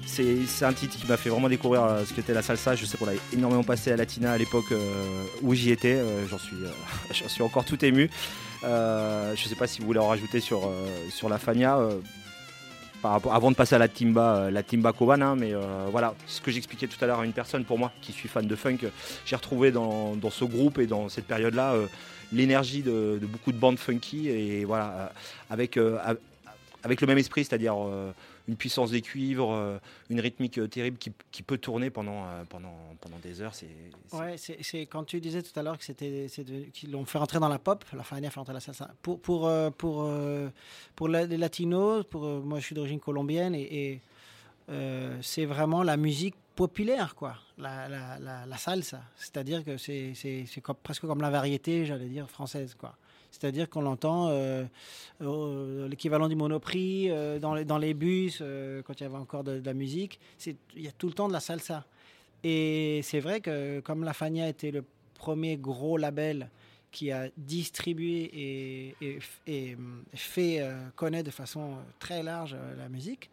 [0.07, 2.77] c'est un titre qui m'a fait vraiment découvrir ce qu'était la salsa.
[2.77, 4.73] Je sais qu'on l'a énormément passé à Latina à l'époque
[5.43, 6.01] où j'y étais.
[6.29, 6.39] J'en
[7.29, 8.11] suis, encore tout ému.
[8.63, 10.69] Je ne sais pas si vous voulez en rajouter sur,
[11.29, 11.79] la Fania.
[13.05, 15.53] avant de passer à la timba, la timba cubana, mais
[15.93, 18.47] voilà, ce que j'expliquais tout à l'heure à une personne, pour moi, qui suis fan
[18.47, 18.79] de funk,
[19.25, 21.75] j'ai retrouvé dans, ce groupe et dans cette période-là
[22.33, 25.09] l'énergie de, beaucoup de bandes funky et voilà, euh,
[25.51, 26.19] avec, euh, av-
[26.83, 28.13] avec le même esprit, c'est-à-dire euh,
[28.49, 33.41] une puissance des cuivres, une rythmique terrible qui, qui peut tourner pendant, pendant, pendant des
[33.43, 33.55] heures.
[33.55, 33.69] C'est,
[34.13, 36.27] Ouais, c'est quand tu disais tout à l'heure que c'était
[36.73, 38.61] qu'ils l'ont fait rentrer dans la pop, la Fania fait rentrer la.
[39.03, 40.11] Pour pour pour
[40.97, 44.01] pour les latinos, pour moi je suis d'origine colombienne et,
[45.21, 49.01] c'est vraiment la musique populaire quoi, la, salsa.
[49.17, 50.13] C'est-à-dire que c'est
[50.83, 52.97] presque comme la variété, j'allais dire française quoi.
[53.31, 54.67] C'est-à-dire qu'on l'entend euh,
[55.89, 59.43] l'équivalent du Monoprix euh, dans, les, dans les bus euh, quand il y avait encore
[59.43, 60.21] de, la musique.
[60.47, 61.87] Il y a tout le temps de la salsa.
[62.45, 66.51] Et c'est vrai que comme la Fania était le premier gros label
[66.91, 69.19] qui a distribué et,
[70.15, 73.31] fait connaître de façon très large la musique,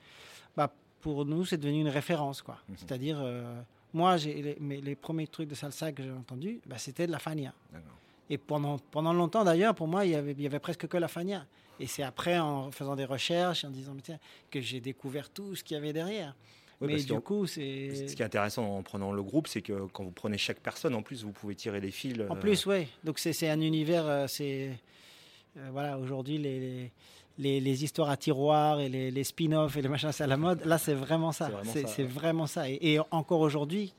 [0.56, 2.42] bah, pour nous, c'est devenu une référence.
[2.42, 2.58] quoi.
[2.76, 3.60] C'est-à-dire, euh,
[3.94, 7.12] moi, j'ai les, mes- les premiers trucs de salsa que j'ai entendus, bah, c'était de
[7.12, 7.54] la Fania.
[8.30, 10.98] Et pendant, pendant longtemps, d'ailleurs, pour moi, il y avait, il y avait presque que
[10.98, 11.46] la Fania.
[11.80, 14.20] Et c'est après, en faisant des recherches, en disant, mais tiens,
[14.52, 16.36] que j'ai découvert tout ce qu'il y avait derrière.
[16.82, 18.08] Oui, mais du coup, c'est...
[18.08, 20.94] Ce qui est intéressant en prenant le groupe, c'est que quand vous prenez chaque personne,
[20.94, 22.20] en plus, vous pouvez tirer des fils.
[22.30, 22.88] En euh, plus, oui.
[23.04, 24.78] Donc c'est c'est un univers, euh, c'est
[25.58, 25.98] euh, voilà.
[25.98, 26.92] Aujourd'hui, les,
[27.38, 30.66] les, histoires à tiroir et les, les spin-offs et les machins, c'est à la mode.
[30.66, 31.48] Là, c'est vraiment ça.
[31.48, 32.08] C'est vraiment ça, c'est ouais.
[32.08, 32.70] vraiment ça.
[32.70, 33.94] Et, et encore aujourd'hui,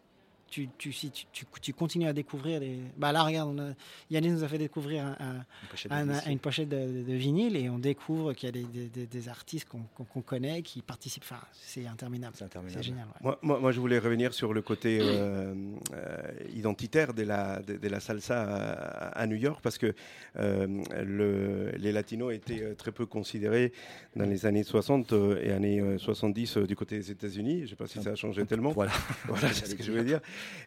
[0.51, 2.79] tu, tu, si tu, tu, tu continues à découvrir les.
[2.97, 3.75] Bah là, regarde, a-
[4.11, 6.31] Yannis nous a fait découvrir un- un- pochette un- d'édition.
[6.31, 9.29] une pochette de, de vinyle et on découvre qu'il y a des, des- des- des
[9.29, 11.25] artistes qu'on qu'on- qu'on connaît qui participent.
[11.25, 12.35] Enfin, c'est interminable.
[12.69, 13.07] C'est génial.
[13.07, 13.13] ouais.
[13.23, 15.55] Moi, moi, moi, je voulais revenir sur le côté euh,
[15.95, 16.17] euh,
[16.55, 19.95] identitaire de la, de, de la salsa à, à New York, parce que
[20.39, 20.67] euh,
[21.05, 23.73] le- les latinos étaient très peu considérés
[24.17, 27.59] dans les années 60 euh, et années euh, 70 euh, du côté des États-Unis.
[27.59, 28.71] Je ne sais pas si ça a changé tellement.
[28.73, 28.93] Voilà,
[29.27, 30.21] voilà c'est ce que je veux dire.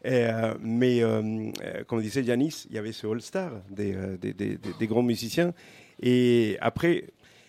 [0.05, 4.57] Euh, mais euh, euh, comme disait Yanis, il y avait ce All-Star des, des, des-
[4.57, 5.53] des- des grands musiciens.
[6.01, 7.05] Et après,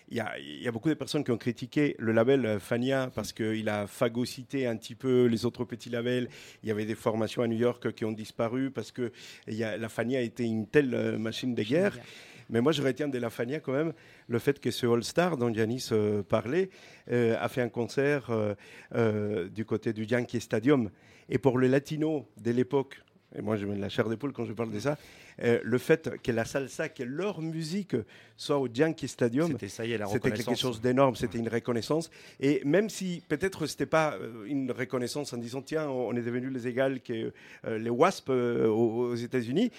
[0.09, 3.09] il y, a, il y a beaucoup de personnes qui ont critiqué le label Fania
[3.15, 6.29] parce qu'il a phagocyté un petit peu les autres petits labels.
[6.61, 9.11] Il y avait des formations à New York qui ont disparu parce que
[9.47, 11.97] il y a, la Fania était une telle machine de guerre.
[12.49, 13.93] Mais moi, je retiens de la Fania quand même
[14.27, 16.69] le fait que ce All-Star dont Yanis euh, parlait
[17.09, 18.27] euh, a fait un concert
[18.93, 20.91] euh, du côté du Yankee Stadium.
[21.29, 23.01] Et pour le latino de l'époque,
[23.35, 24.97] et moi je mets de la chair d'épaule quand je parle de ça,
[25.41, 27.95] euh, le fait que la salsa, que leur musique
[28.37, 31.47] soit au Yankee Stadium, C'était ça y est, la c'était quelque chose d'énorme, c'était une
[31.47, 32.09] reconnaissance.
[32.39, 36.51] Et même si peut-être c'était pas euh, une reconnaissance en disant tiens, on est devenus
[36.51, 37.31] les égales que
[37.65, 39.71] euh, les WASP euh, aux, États-Unis,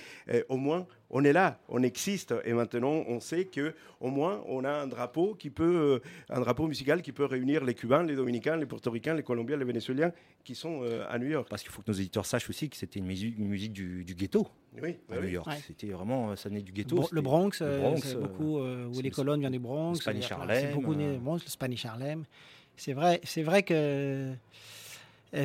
[0.49, 4.65] au moins on est là, on existe et maintenant on sait que au moins on
[4.65, 8.57] a un drapeau qui peut, un drapeau musical qui peut réunir les Cubains, les Dominicains,
[8.57, 10.13] les Portoricains, les Colombiens, les Vénézuéliens
[10.45, 11.47] qui sont à New York.
[11.49, 14.05] Parce qu'il faut que nos éditeurs sachent aussi que c'était une musique, une musique du,
[14.05, 14.47] du ghetto
[14.83, 15.33] Oui, à bah New oui.
[15.47, 15.61] Ouais.
[15.67, 17.09] C'était vraiment, euh, ça venait du ghetto.
[17.11, 19.93] Le Bronx, le euh, Bronx, c'est euh, beaucoup où les colonnes viennent du Bronx.
[19.93, 22.25] le Spanish Harlem, C'est beaucoup né du Bronx, le Spanish Harlem.
[22.77, 24.33] C'est vrai, c'est vrai que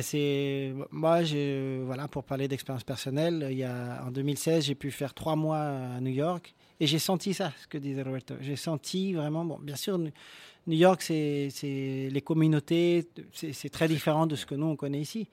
[0.00, 4.90] c'est moi, je, voilà, pour parler d'expérience personnelle, il y a en 2016, j'ai pu
[4.90, 8.34] faire trois mois à New York et j'ai senti ça, ce que disait Roberto.
[8.40, 14.26] J'ai senti vraiment, bon, bien sûr, New York, c'est les communautés, c'est c'est très différent
[14.26, 15.28] de ce que nous on connaît ici.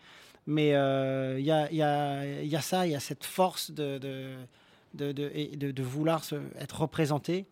[0.47, 3.69] Mais euh, il y, a, y, a, y a ça, il y a cette force
[3.69, 6.23] de, de, de, de, vouloir
[6.59, 7.45] être représenté.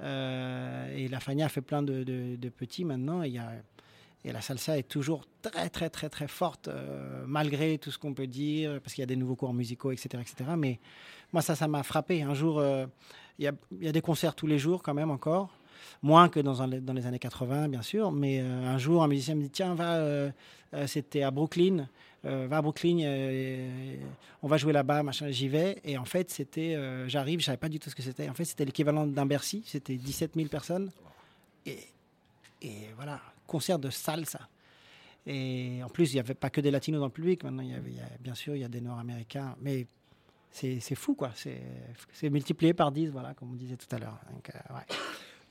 [0.00, 3.22] Euh, et la Fania fait plein de, petits maintenant.
[3.24, 3.50] Et, y a,
[4.24, 8.14] et la salsa est toujours très, très, très, très forte, euh, malgré tout ce qu'on
[8.14, 10.08] peut dire, parce qu'il y a des nouveaux cours musicaux, etc.
[10.20, 10.50] etc.
[10.56, 10.80] Mais
[11.32, 12.22] moi, ça, ça m'a frappé.
[12.22, 12.86] Un jour, euh,
[13.38, 13.44] il
[13.80, 15.50] y, a, des concerts tous les jours, quand même, encore.
[16.02, 18.10] Moins que dans, dans les années 80, bien sûr.
[18.12, 20.30] Mais euh, un jour, un musicien me dit Tiens, va, euh,
[20.74, 21.88] euh, c'était à Brooklyn.
[22.26, 23.96] Euh, va à Brooklyn, euh,
[24.42, 25.80] on va jouer là-bas, machin, j'y vais.
[25.84, 28.28] Et en fait, c'était, euh, j'arrive, je savais pas du tout ce que c'était.
[28.28, 30.90] En fait, c'était l'équivalent d'un Bercy, c'était 17 000 personnes.
[31.66, 31.78] Et,
[32.96, 34.48] voilà, concert de salsa.
[35.26, 37.44] Et en plus, il n'y avait pas que des latinos dans le public.
[37.44, 37.64] Maintenant,
[38.20, 39.54] bien sûr, il y a des nord-américains.
[39.60, 39.86] Mais
[40.50, 41.32] c'est fou, quoi.
[42.12, 44.18] C'est multiplié par 10, voilà, comme on disait tout à l'heure.
[44.70, 44.96] Ouais.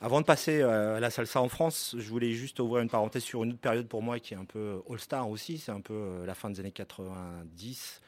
[0.06, 3.24] Avant de passer euh, à la salsa en France, je voulais juste ouvrir une parenthèse
[3.24, 5.58] sur une autre période pour moi qui est un peu All-Star aussi.
[5.58, 8.02] C'est un peu euh, la fin des années 90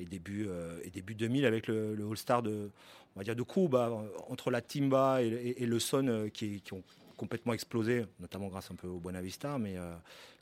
[0.00, 2.70] et début, euh, et début 2000 avec le, All-Star de,
[3.16, 3.90] on va dire de Cuba,
[4.28, 6.82] entre la timba et, le son qui, ont
[7.16, 9.76] complètement explosé, notamment grâce un peu au Buena Vista, mais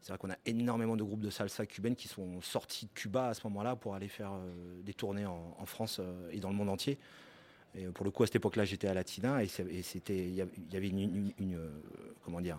[0.03, 3.29] c'est vrai qu'on a énormément de groupes de salsa cubaine qui sont sortis de Cuba
[3.29, 4.33] à ce moment-là pour aller faire
[4.83, 6.01] des tournées en, France
[6.33, 6.99] et dans le monde entier.
[7.95, 10.41] Pour le coup, à cette époque-là, j'étais à Latina et c'était, il y
[10.77, 11.69] avait- une, euh,
[12.25, 12.59] comment dire,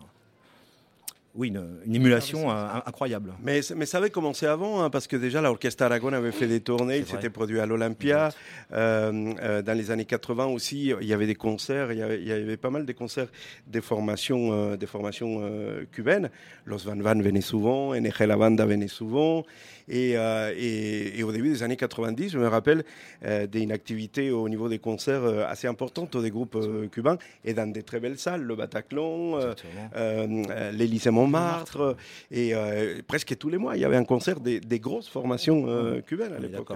[1.35, 3.33] oui, une, une émulation euh, incroyable.
[3.43, 6.59] Mais, mais ça avait commencé avant, hein, parce que déjà l'Orchestre Aragon avait fait des
[6.59, 8.29] tournées, il s'était produit à l'Olympia.
[8.73, 12.19] Euh, euh, dans les années 80 aussi, il y avait des concerts, il y avait,
[12.21, 13.27] il y avait pas mal de concerts
[13.67, 16.29] des formations, euh, des formations euh, cubaines.
[16.65, 19.43] Los Van Van venaient souvent, NG La Banda venait souvent.
[19.89, 22.83] Et, euh, et, et au début des années 90, je me rappelle
[23.25, 27.53] euh, d'une activité au niveau des concerts euh, assez importante des groupes euh, cubains et
[27.53, 29.53] dans des très belles salles, le Bataclan, euh,
[29.95, 31.95] euh, euh, l'Élysée Montmartre,
[32.31, 35.65] et euh, presque tous les mois, il y avait un concert des, des grosses formations
[35.67, 36.73] euh, cubaines à est l'époque.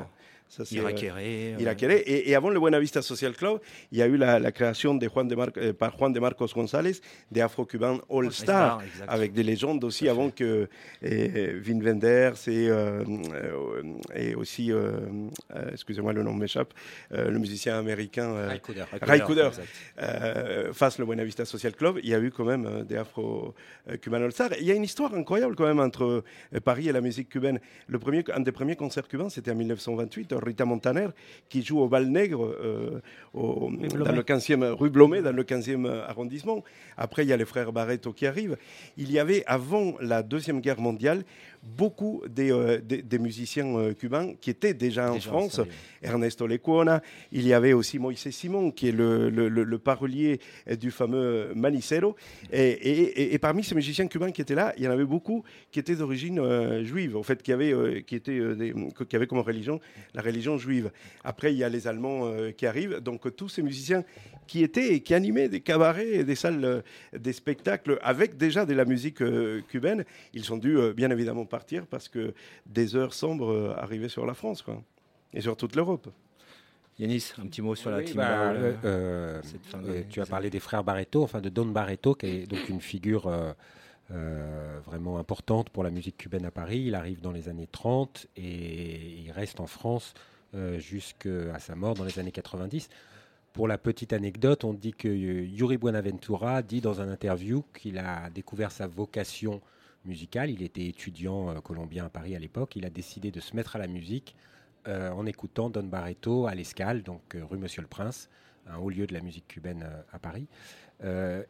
[0.55, 2.01] Ça, c'est, Irak euh, euh.
[2.05, 3.59] Et, et avant le Buena Vista Social Club,
[3.91, 6.19] il y a eu la, la création de Juan de Mar- euh, par Juan de
[6.19, 6.97] Marcos González
[7.31, 10.67] des Afro-Cubains All Star, avec des légendes aussi avant que
[11.01, 12.69] Vin Wenders et,
[14.13, 14.71] et aussi,
[15.71, 16.71] excusez-moi, le nom m'échappe,
[17.09, 18.83] le musicien américain Ray Cooder.
[19.01, 19.49] Ray Cooder
[20.71, 24.51] fasse le Buena Vista Social Club, il y a eu quand même des Afro-Cubains All-Star.
[24.59, 26.23] Il y a une histoire incroyable quand même entre
[26.63, 27.59] Paris et la musique cubaine.
[27.87, 31.07] Le premier, un des premiers concerts cubains, c'était en 1928, Rita Montaner,
[31.49, 33.01] qui joue au Bal Nègre, euh,
[33.33, 33.69] au-
[34.05, 36.63] dans le 15e, rue Blomet, dans le 15e arrondissement.
[36.97, 38.57] Après, il y a les frères Barreto qui arrivent.
[38.97, 41.23] Il y avait, avant la Deuxième Guerre mondiale,
[41.63, 45.59] beaucoup des, euh, des- des musiciens euh, cubains qui étaient déjà en France.
[46.01, 50.39] Ernesto Lecuona, il y avait aussi Moïse Simon, qui est le, le- le- le parolier
[50.69, 52.15] euh, du fameux Manicero.
[52.51, 55.05] Et, et- et- et parmi ces musiciens cubains qui étaient là, il y en avait
[55.05, 58.73] beaucoup qui étaient d'origine euh, juive, en fait, qui avaient, qui, étaient, des-
[59.07, 59.79] qui avaient comme religion
[60.13, 60.91] la religion juive.
[61.23, 62.99] Après, il y a les Allemands qui arrivent.
[62.99, 64.03] Donc, tous ces musiciens
[64.47, 66.83] qui étaient et qui animaient des cabarets et des salles,
[67.17, 69.23] des spectacles avec déjà de la musique
[69.69, 71.45] cubaine, ils ont dû euh, bien évidemment
[71.89, 72.33] parce que
[72.65, 74.81] des heures sombres euh, arrivaient sur la France, quoi.
[75.33, 76.09] Et sur toute l'Europe.
[76.99, 79.41] Yanis, un petit mot sur la team bah, Ball, euh,
[79.75, 82.81] euh, tu as parlé des frères Barreto, enfin de Don Barreto, qui est donc une
[82.81, 83.51] figure euh,
[84.11, 86.83] euh, vraiment importante pour la musique cubaine à Paris.
[86.85, 90.13] Il arrive dans les années 30 et il reste en France
[90.53, 92.89] euh, jusqu'à sa mort dans les années 90.
[93.53, 98.29] Pour la petite anecdote, on dit que Yuri Buenaventura dit dans un interview qu'il a
[98.29, 99.61] découvert sa vocation
[100.05, 100.49] musicale.
[100.49, 102.75] Il était étudiant euh, colombien à Paris à l'époque.
[102.75, 104.35] Il a décidé de se mettre à la musique
[104.87, 108.29] euh, en écoutant Don Barreto à l'Escale, donc euh, rue Monsieur le Prince,
[108.67, 110.47] un haut lieu de la musique cubaine à Paris.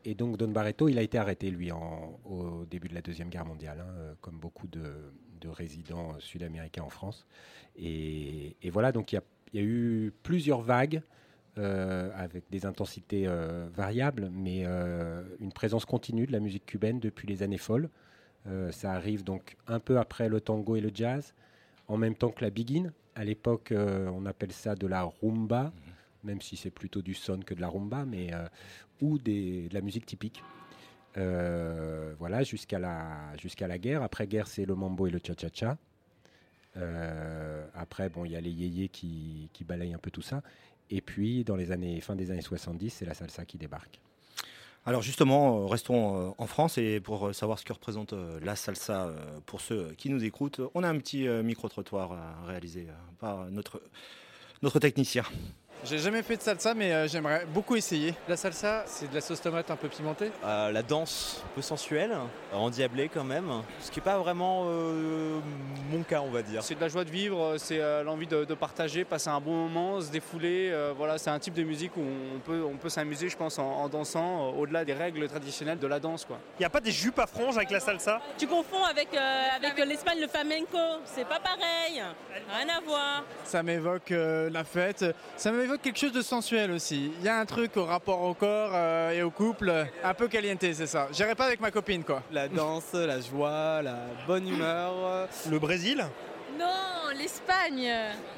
[0.04, 3.46] Et donc Don Barreto, il a été arrêté, lui, au début de la Deuxième Guerre
[3.46, 7.28] mondiale, hein, comme beaucoup de, de résidents sud-américains en France.
[7.76, 9.22] Et, voilà, donc il
[9.54, 11.04] y a, eu plusieurs vagues
[11.56, 13.28] avec des intensités
[13.76, 14.66] variables, mais
[15.40, 17.92] une présence continue de la musique cubaine depuis les années folles.
[18.48, 21.34] Euh, ça arrive donc un peu après le tango et le jazz,
[21.88, 22.92] en même temps que la biguine.
[23.16, 25.72] À l'époque, euh, on appelle ça de la rumba,
[26.24, 28.48] même si c'est plutôt du son que de la rumba, mais euh,
[29.02, 30.44] ou des, de la musique typique.
[31.18, 34.02] Euh, voilà, jusqu'à la, jusqu'à la guerre.
[34.04, 35.78] Après guerre, c'est le mambo et le cha-cha-cha.
[36.78, 40.42] Euh, après, bon, il y a les yéyés qui, qui balayent un peu tout ça.
[40.90, 44.00] Et puis, dans les années, fin des années 70, c'est la salsa qui débarque.
[44.86, 48.56] Alors justement, euh, restons euh, en France et pour euh, savoir ce que représente la
[48.58, 49.10] salsa
[49.46, 52.60] pour ceux qui nous écoutent, on a un petit micro-trottoir euh,
[53.20, 53.82] par notre,
[54.62, 55.24] notre technicien.
[55.86, 58.16] J'ai jamais fait de salsa, mais euh, j'aimerais beaucoup essayer.
[58.30, 60.32] La salsa, c'est de la sauce tomate un peu pimentée?
[60.46, 62.16] Euh, la danse un peu sensuelle,
[62.54, 65.40] endiablée quand même, ce qui n'est pas vraiment euh,
[65.92, 66.64] mon cas on va dire.
[66.64, 69.52] C'est de la joie de vivre, c'est euh, l'envie de, de partager, passer un bon
[69.52, 70.70] moment, se défouler.
[70.72, 72.02] euh, voilà, c'est un type de musique où
[72.36, 75.88] on peut, on peut s'amuser, je pense, en, en dansant, au-delà des règles traditionnelles de
[75.88, 76.24] la danse.
[76.24, 76.40] Quoi.
[76.60, 78.22] Il n'y a pas des jupes à franges avec la salsa?
[78.38, 80.78] Tu confonds avec, euh, avec l'Espagne, le flamenco.
[81.04, 82.02] C'est pas pareil.
[82.58, 83.24] Rien à voir.
[83.44, 85.06] Ça m'évoque euh, la fête,
[85.36, 87.12] ça m'évoque quelque chose de sensuel aussi.
[87.20, 89.72] Il y a un truc au rapport au corps euh, et au couple,
[90.04, 91.08] un peu caliente, c'est ça.
[91.12, 92.22] J'irai pas avec ma copine quoi.
[92.32, 93.98] La danse, la joie, la
[94.28, 95.28] bonne humeur.
[95.50, 96.06] Le Brésil
[96.58, 96.66] Non,
[97.18, 97.90] l'Espagne.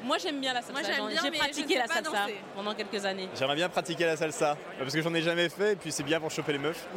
[0.04, 0.72] Moi, j'aime bien la salsa.
[0.72, 2.36] Moi, j'aime bien, J'ai pratiqué la salsa danser.
[2.54, 3.28] pendant quelques années.
[3.38, 6.20] J'aimerais bien pratiquer la salsa, parce que j'en ai jamais fait et puis c'est bien
[6.20, 6.86] pour choper les meufs.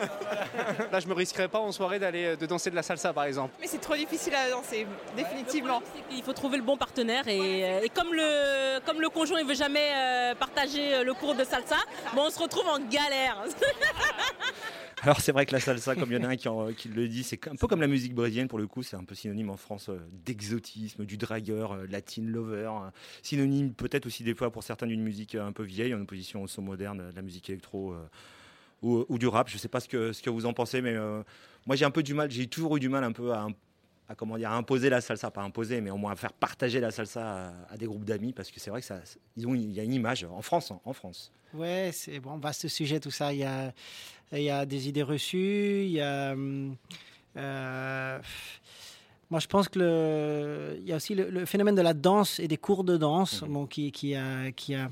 [0.92, 3.24] Là, je me risquerais pas en soirée d'aller euh, de danser de la salsa par
[3.24, 3.54] exemple.
[3.60, 4.86] Mais c'est trop difficile à danser,
[5.16, 5.82] définitivement.
[6.10, 9.48] Il faut trouver le bon partenaire et, euh, et comme, le, comme le conjoint ne
[9.48, 11.76] veut jamais euh, partager le cours de salsa,
[12.14, 13.42] bon, on se retrouve en galère.
[15.02, 16.88] Alors c'est vrai que la salsa, comme il y en a un qui, en- qui
[16.88, 19.14] le dit, c'est un peu comme la musique brésilienne pour le coup, c'est un peu
[19.14, 22.90] synonyme en France euh, d'exotisme, du dragueur, euh, latin lover, euh,
[23.22, 26.46] synonyme peut-être aussi des fois pour certains d'une musique un peu vieille en opposition au
[26.46, 28.08] son moderne, de la musique électro euh,
[28.82, 29.48] ou, ou du rap.
[29.48, 31.22] Je sais pas ce que, ce que vous en pensez, mais euh,
[31.66, 33.46] moi j'ai un peu du mal, j'ai toujours eu du mal un peu à,
[34.08, 36.80] à, comment dire, à imposer la salsa, pas imposer, mais au moins à faire partager
[36.80, 39.00] la salsa à, à des groupes d'amis parce que c'est vrai que ça,
[39.36, 41.32] ils ont, il y a une image en France, hein, en France.
[41.54, 43.32] Ouais, c'est bon, vaste sujet tout ça.
[43.32, 43.72] Il y a,
[44.32, 46.34] il y a des idées reçues, il y a.
[47.36, 48.18] euh,
[49.30, 52.38] moi, je pense que le, il y a aussi le, le phénomène de la danse
[52.38, 54.90] et des cours de danse, bon, qui, qui a, qui a,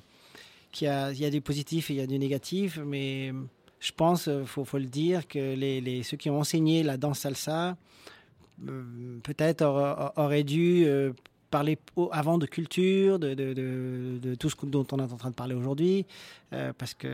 [0.73, 3.33] qui a, il y a du positif et il y a du négatif, mais
[3.85, 5.55] je pense, euh, faut, le dire, que
[6.03, 7.77] ceux qui ont enseigné la danse salsa,
[8.67, 11.13] euh, peut-être aura- auraient dû euh,
[11.51, 11.77] parler
[12.11, 16.07] avant de culture, de, tout ce dont on est en train de parler aujourd'hui,
[16.79, 17.09] parce que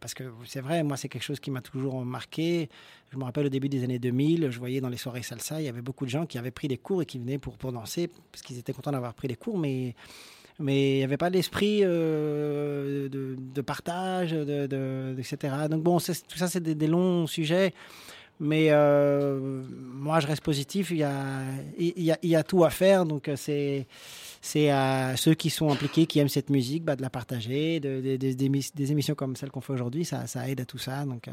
[0.00, 2.70] parce que c'est vrai, moi c'est quelque chose qui m'a toujours marqué.
[3.12, 5.66] Je me rappelle au début des années 2000, je voyais dans les soirées salsa, il
[5.66, 7.72] y avait beaucoup de gens qui avaient pris des cours et qui venaient pour, pour
[7.72, 9.94] danser, parce qu'ils étaient contents d'avoir pris des cours, mais
[10.60, 15.54] mais il n'y avait pas l'esprit euh, de, partage, de, etc.
[15.70, 17.72] Donc bon, tout ça c'est des, des longs sujets.
[18.42, 20.90] Mais euh, moi, je reste positif.
[20.90, 21.42] Il y a,
[21.78, 23.04] il y a, il y a tout à faire.
[23.04, 23.86] Donc, euh, c'est,
[24.40, 27.80] c'est à ceux qui sont impliqués, qui aiment cette musique, bah, de la partager.
[27.80, 30.60] De, de- de- des, émis- des émissions comme celle qu'on fait aujourd'hui, ça, ça aide
[30.60, 31.04] à tout ça.
[31.04, 31.32] Donc, euh,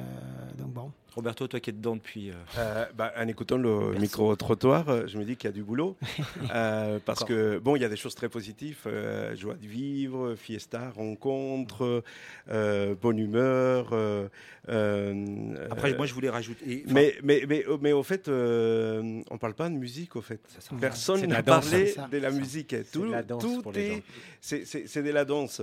[0.58, 0.92] donc bon.
[1.16, 2.30] Roberto, toi qui es dedans depuis.
[2.30, 5.96] euh, Euh, bah, en écoutant le micro-trottoir, je me dis qu'il y a du boulot.
[6.54, 10.36] Euh, parce que, bon, il y a des choses très positives euh, joie de vivre,
[10.36, 12.04] fiesta, rencontre,
[12.50, 13.90] euh, bonne humeur.
[13.92, 14.28] euh,
[14.70, 16.84] euh, Après, euh, moi, je voulais rajouter.
[16.86, 20.22] enfin, mais, mais, mais, mais au fait, euh, on ne parle pas de musique, au
[20.22, 20.40] fait.
[20.80, 22.76] Personne n'a parlé de la musique.
[23.00, 23.98] Tout, de la danse tout pour les gens.
[23.98, 24.04] est.
[24.42, 25.62] C'est c'est- c'est de la danse.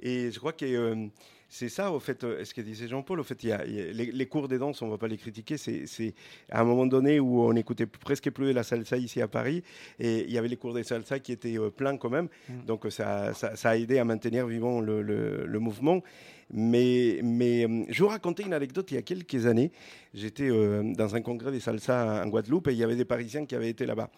[0.00, 0.64] Et je crois que.
[0.66, 1.06] euh,
[1.48, 3.20] c'est ça, au fait, euh, ce que disait Jean-Paul.
[3.20, 4.90] Au fait, il y a, il y a- les, les cours des danses, on ne
[4.90, 5.56] va pas les critiquer.
[5.56, 6.12] C'est c'est
[6.50, 9.62] à un moment donné où on écoutait presque plus la salsa ici à Paris.
[10.00, 12.28] Et il y avait les cours des salsa qui étaient euh, pleins quand même.
[12.66, 16.02] Donc euh, ça, ça, ça a aidé à maintenir vivant le, le- le mouvement.
[16.52, 19.72] Mais, mais euh, je vous racontais une anecdote il y a quelques années.
[20.14, 23.46] J'étais euh, dans un congrès des salsa en Guadeloupe et il y avait des Parisiens
[23.46, 24.10] qui avaient été là-bas.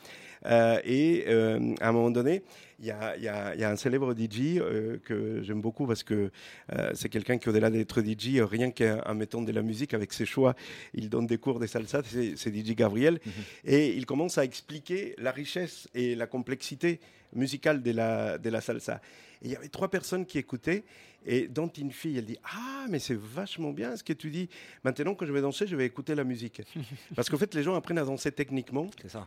[0.47, 2.43] Euh, et euh, à un moment donné,
[2.81, 5.61] il y a, il y a- il y a un célèbre DJ euh, que j'aime
[5.63, 6.31] beaucoup parce que
[6.75, 10.27] euh, c'est quelqu'un qui, au-delà d'être DJ, rien qu'en mettant de la musique avec ses
[10.27, 10.55] choix,
[10.95, 12.03] il donne des cours de salsa.
[12.05, 13.19] C'est c'est DJ Gabriel.
[13.65, 17.01] Et il commence à expliquer la richesse et la complexité
[17.35, 19.01] musicale de la, de la salsa.
[19.43, 20.85] Et il y avait trois personnes qui écoutaient,
[21.27, 24.49] et dont une fille, elle dit Ah, mais c'est vachement bien ce que tu dis.
[24.85, 26.63] Maintenant, quand je vais danser, je vais écouter la musique.
[27.17, 28.87] Parce qu'en fait, les gens apprennent à danser techniquement,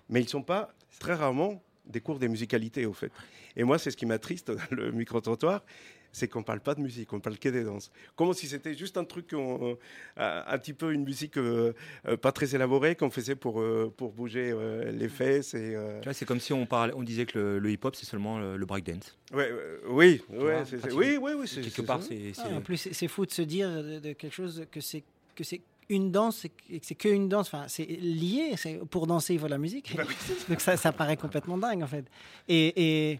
[0.09, 3.11] mais ils ne sont pas très rarement des cours de musicalité, au fait.
[3.55, 5.63] Et moi, c'est ce qui m'attriste dans le micro-trottoir,
[6.11, 7.91] c'est qu'on ne parle pas de musique, on parle que des danses.
[8.15, 11.73] Comme si c'était juste un truc, un petit peu une musique euh,
[12.07, 15.53] euh, pas très élaborée qu'on faisait pour, euh, pour bouger euh, les fesses.
[15.53, 17.95] Et, euh, tu vois, c'est comme si on, parlait, on disait que le, le hip-hop,
[17.95, 19.17] c'est seulement le, le breakdance.
[19.33, 20.99] Ouais, euh, oui, ouais, vois, c'est- c'est- pratiquement.
[20.99, 22.31] oui, oui, oui, c'est- Quelque c'est part, c'est.
[22.39, 25.03] Ah, en plus, c'est c'est fou de se dire de, de quelque chose que c'est
[25.35, 27.47] que c'est une danse et que c'est qu'une danse.
[27.47, 28.53] Enfin, c'est lié.
[28.57, 29.95] c'est- Pour danser, il faut la musique.
[30.49, 32.05] Donc ça, ça paraît complètement dingue en fait.
[32.47, 33.19] Et, et,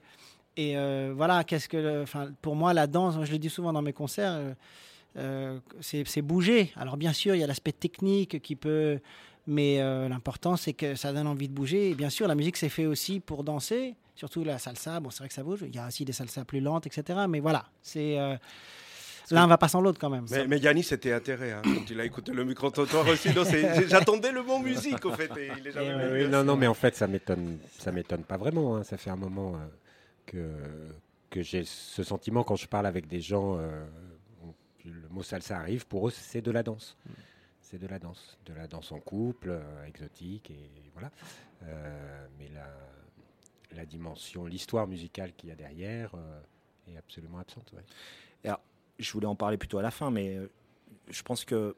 [0.58, 3.82] et, euh, voilà, qu'est-ce que, enfin, pour moi, la danse, je le dis souvent dans
[3.82, 4.54] mes concerts, euh,
[5.18, 6.72] euh, c'est bouger.
[6.76, 9.00] Alors bien sûr, il y a l'aspect technique qui peut,
[9.48, 11.90] mais euh, l'important c'est que ça donne envie de bouger.
[11.90, 15.00] Et bien sûr, la musique c'est fait aussi pour danser, surtout la salsa.
[15.02, 15.66] Bon, c'est vrai que ça bouge.
[15.68, 17.20] Il y a aussi des salsas plus lentes, etc.
[17.28, 18.38] Mais voilà, c'est euh,
[19.32, 20.26] l'un va pas sans l'autre quand même.
[20.32, 23.30] Mais, mais Yannis était atterré hein, quand il a écouté le micro-trottoir aussi.
[23.90, 25.30] J'attendais le bon musique, au fait.
[25.38, 26.24] et il est jamais venu.
[26.24, 28.78] Oui, non, non, mais en fait, ça m'étonne, ça m'étonne pas vraiment.
[28.78, 28.84] hein.
[28.84, 29.60] Ça fait un moment euh,
[30.26, 30.90] que
[31.30, 33.58] que j'ai ce sentiment quand je parle avec des gens.
[33.58, 33.86] euh,
[34.84, 35.86] le mot salsa arrive.
[35.86, 36.98] Pour eux, c'est de la danse.
[37.62, 41.12] C'est de la danse, de la danse en couple, euh, exotique et voilà.
[41.64, 42.68] Euh, mais la
[43.74, 46.42] la dimension, l'histoire musicale qu'il y a derrière euh,
[46.88, 47.72] est absolument absente.
[47.74, 47.84] ouais.
[48.44, 48.60] Alors,
[49.00, 50.40] je voulais en parler plutôt à la fin, mais
[51.10, 51.76] je pense que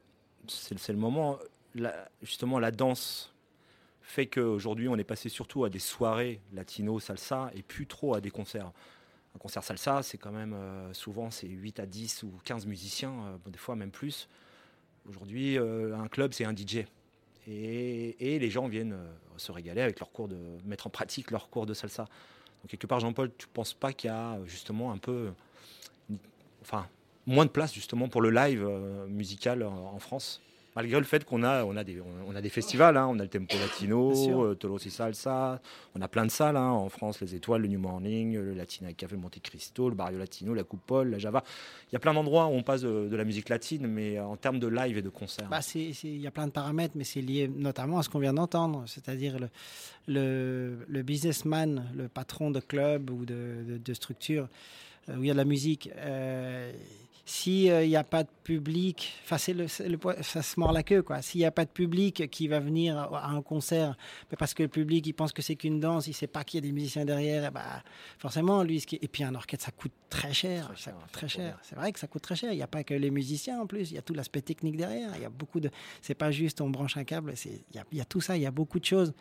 [0.48, 1.38] c'est c'est le moment.
[1.74, 3.33] La- justement, la danse
[4.04, 8.20] fait qu'aujourd'hui, on est passé surtout à des soirées latino, salsa, et plus trop à
[8.20, 8.70] des concerts.
[9.34, 13.12] Un concert salsa, c'est quand même euh, souvent c'est 8 à 10 ou 15 musiciens,
[13.12, 14.28] euh, des fois même plus.
[15.08, 16.84] Aujourd'hui, euh, un club, c'est un DJ.
[17.46, 18.96] Et, les gens viennent
[19.36, 22.04] se régaler avec leur cours de mettre en pratique leur cours de salsa.
[22.04, 25.30] Donc quelque part, Jean-Paul, tu ne penses pas qu'il y a justement un peu,
[27.26, 28.66] moins de place justement pour le live
[29.08, 30.40] musical en France?
[30.76, 33.06] Malgré le fait qu'on a, on a, des, on a des festivals, hein.
[33.08, 33.56] on a le Tempo.
[33.56, 35.60] Latino, euh, Tolos y Salsa,
[35.94, 38.92] on a plein de salles hein, en France, les Étoiles, le New Morning, le Latina
[38.92, 41.44] Café Monte Cristo, le Barrio Latino, la Coupole, la Java.
[41.90, 44.24] Il y a plein d'endroits où on passe de, de la musique latine, mais euh,
[44.24, 45.48] en termes de live et de concert.
[45.48, 48.34] Bah, Il y a plein de paramètres, mais c'est lié notamment à ce qu'on vient
[48.34, 49.48] d'entendre, c'est-à-dire le,
[50.08, 54.48] le, le businessman, le patron de club ou de, de- de structure
[55.08, 55.88] euh, où il y a de la musique.
[55.96, 56.72] euh,
[57.26, 60.72] s'il n'y a pas de public, enfin, c'est le, c'est le po- ça se mord
[60.72, 61.22] la queue, quoi.
[61.22, 63.96] S'il n'y a pas de public qui va venir à un concert,
[64.30, 66.58] mais parce que le public, il pense que c'est qu'une danse, il sait pas qu'il
[66.58, 67.82] y a des musiciens derrière, et bah,
[68.18, 68.98] forcément, lui, ce qui...
[69.00, 71.58] et puis un orchestre, ça coûte très cher, ça coûte très cher.
[71.62, 72.52] C'est vrai que ça coûte très cher.
[72.52, 74.76] Il n'y a pas que les musiciens en plus, il y a tout l'aspect technique
[74.76, 75.10] derrière.
[75.16, 75.70] Il y a beaucoup de,
[76.02, 78.20] c'est pas juste on branche un câble, c'est, il y a, il y a tout
[78.20, 79.14] ça, il y a beaucoup de choses.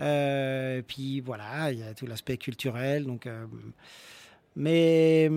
[0.00, 3.26] Euh, puis voilà, il y a tout l'aspect culturel, donc.
[3.26, 3.44] euh,
[4.56, 5.28] mais,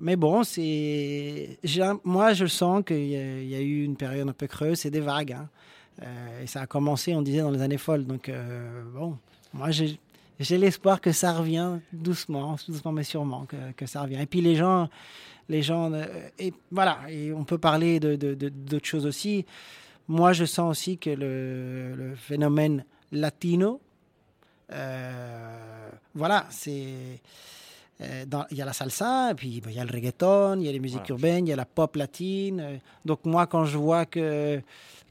[0.00, 1.58] mais bon, c'est,
[2.04, 5.00] moi je sens qu'il y, y a eu une période un peu creuse, c'est des
[5.00, 5.32] vagues.
[5.32, 5.48] hein.
[6.02, 8.04] Euh, et ça a commencé, on disait, dans les années folles.
[8.04, 9.16] Donc euh, bon,
[9.52, 9.98] moi j'ai,
[10.58, 14.20] l'espoir que ça revient doucement, doucement mais sûrement, que, ça revient.
[14.20, 14.88] Et puis les gens,
[15.48, 16.04] les gens, euh,
[16.38, 19.46] et voilà, et on peut parler de, d'autres choses aussi.
[20.08, 23.80] Moi je sens aussi que le, phénomène latino,
[26.14, 27.20] voilà, c'est.
[28.00, 30.58] Euh, dans- Il y a la salsa, et puis ben, il y a le reggaeton,
[30.60, 31.14] il y a les musiques Voilà.
[31.14, 32.60] urbaines, il y a la pop latine.
[32.60, 34.60] euh, Donc moi, quand je vois que,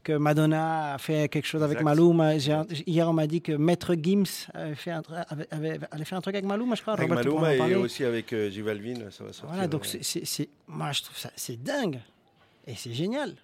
[0.04, 1.90] que Madonna a fait quelque chose avec Exact.
[2.52, 6.04] Un- hier on m'a dit que Maître Gims avait fait un, tra- avait, avait- avait
[6.04, 6.94] fait un truc avec Maluma, je crois.
[6.94, 7.16] Avec en
[7.66, 9.46] et aussi avec euh, J Balvin, ça va sortir.
[9.48, 11.98] Voilà, donc c'est- moi je trouve ça c'est dingue
[12.68, 13.34] et c'est génial.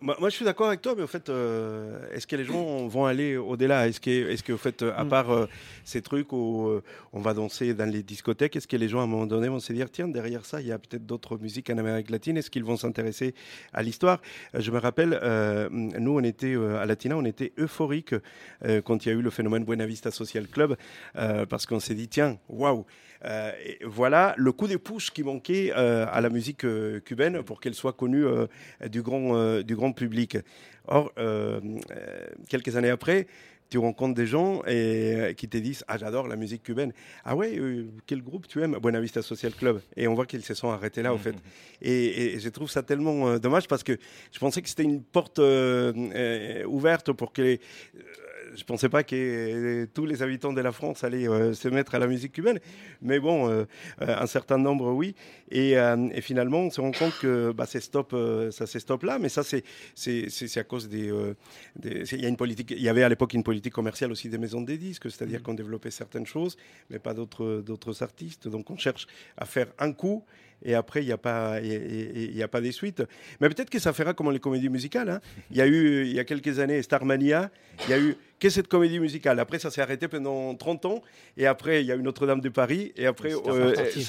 [0.00, 3.04] Moi, je suis d'accord avec toi, mais au fait, euh, est-ce que les gens vont
[3.04, 3.86] aller au-delà?
[3.86, 5.08] Est-ce que, est-ce que, au fait, euh, à Mm.
[5.08, 5.46] part euh,
[5.84, 9.02] ces trucs où euh, on va danser dans les discothèques, est-ce que les gens à
[9.02, 11.68] un moment donné vont se dire, tiens, derrière ça, il y a peut-être d'autres musiques
[11.70, 13.34] en Amérique latine Est-ce qu'ils vont s'intéresser
[13.72, 14.20] à l'histoire?
[14.54, 15.18] Je me rappelle,
[15.70, 18.14] nous, on était à Latina, on était euphorique
[18.84, 20.76] quand il y a eu le phénomène Buena Vista Social Club,
[21.14, 22.84] parce qu'on s'est dit, tiens, waouh
[23.24, 23.52] euh,
[23.84, 27.74] voilà le coup de pouce qui manquait euh, à la musique euh, cubaine pour qu'elle
[27.74, 28.24] soit connue
[28.88, 30.38] du, grand, du grand public.
[30.86, 31.12] Or,
[32.48, 33.26] quelques années après,
[33.70, 36.92] tu rencontres des gens et, qui te disent Ah, j'adore la musique cubaine.
[37.24, 37.58] Ah ouais,
[38.06, 38.76] quel groupe tu aimes?
[38.82, 39.80] Buena Vista Social Club.
[39.96, 41.36] Et on voit qu'ils se sont arrêtés là, au fait.
[41.82, 43.96] Et, et je trouve ça tellement euh, dommage parce que
[44.32, 47.60] je pensais que c'était une porte euh, euh, ouverte pour que les.
[48.56, 51.98] Je pensais pas que tous les habitants de la France allaient euh, se mettre à
[51.98, 52.58] la musique cubaine,
[53.02, 53.64] mais bon, euh,
[54.02, 55.14] euh, un certain nombre, oui.
[55.50, 58.14] Et, et finalement, on se rend compte que bah, stop,
[58.50, 59.62] ça c'est stop là, mais ça c'est
[60.56, 61.12] à cause des.
[61.84, 62.70] Il y a une politique.
[62.70, 65.54] Il y avait à l'époque une politique commerciale aussi des maisons des disques, c'est-à-dire qu'on
[65.54, 66.56] développait certaines choses,
[66.90, 68.48] mais pas d'autres d'autres artistes.
[68.48, 70.24] Donc on cherche à faire un coup.
[70.62, 73.02] Et après, il n'y a, pas- y a- il y a pas des suites.
[73.40, 75.08] Mais peut-être que ça fera comme les comédies musicales.
[75.08, 75.20] hein.
[75.50, 77.50] Il y a eu, il y a quelques années, Starmania.
[77.86, 79.38] Il y a eu que cette comédie musicale.
[79.38, 81.02] Après, ça s'est arrêté pendant 30 ans.
[81.36, 82.92] Et après, il y a eu Notre-Dame de Paris.
[82.96, 84.02] Et après, C'est euh, reparti.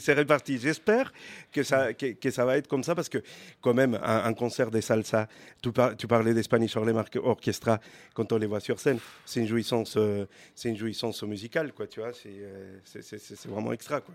[0.00, 0.58] c'est- réparti.
[0.58, 1.12] J'espère
[1.52, 3.18] que ça, que, que ça va être comme ça parce que,
[3.60, 5.28] quand même, un, un concert de salsa,
[5.62, 7.78] tu, par- tu parlais des Spanish Harlem Orche- Orchestra,
[8.14, 11.86] quand on les voit sur scène, c'est une jouissance, euh, c'est une jouissance musicale, quoi,
[11.86, 12.12] tu vois.
[12.14, 14.14] C'est euh, c'est vraiment extra, quoi.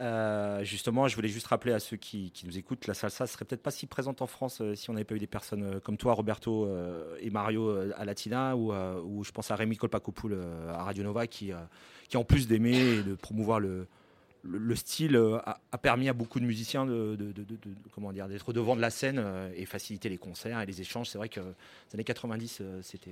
[0.00, 3.62] Euh, justement, je voulais juste rappeler à ceux qui, nous écoutent, la salsa serait peut-être
[3.62, 5.98] pas si présente en France euh, si on n'avait pas eu des personnes euh, comme
[5.98, 6.68] toi, Roberto
[7.20, 8.72] et Mario à Latina, ou,
[9.24, 10.38] je pense à Rémi Colpacopoul
[10.68, 11.52] à Radio Nova, qui
[12.14, 13.86] en plus d'aimer et de promouvoir le,
[14.42, 17.54] le, le style, euh, a, a permis à beaucoup de musiciens de, de- de- de-
[17.54, 20.80] de- comment dire, d'être devant de la scène euh, et faciliter les concerts et les
[20.80, 21.08] échanges.
[21.08, 23.10] C'est vrai que les années 90, euh, c'était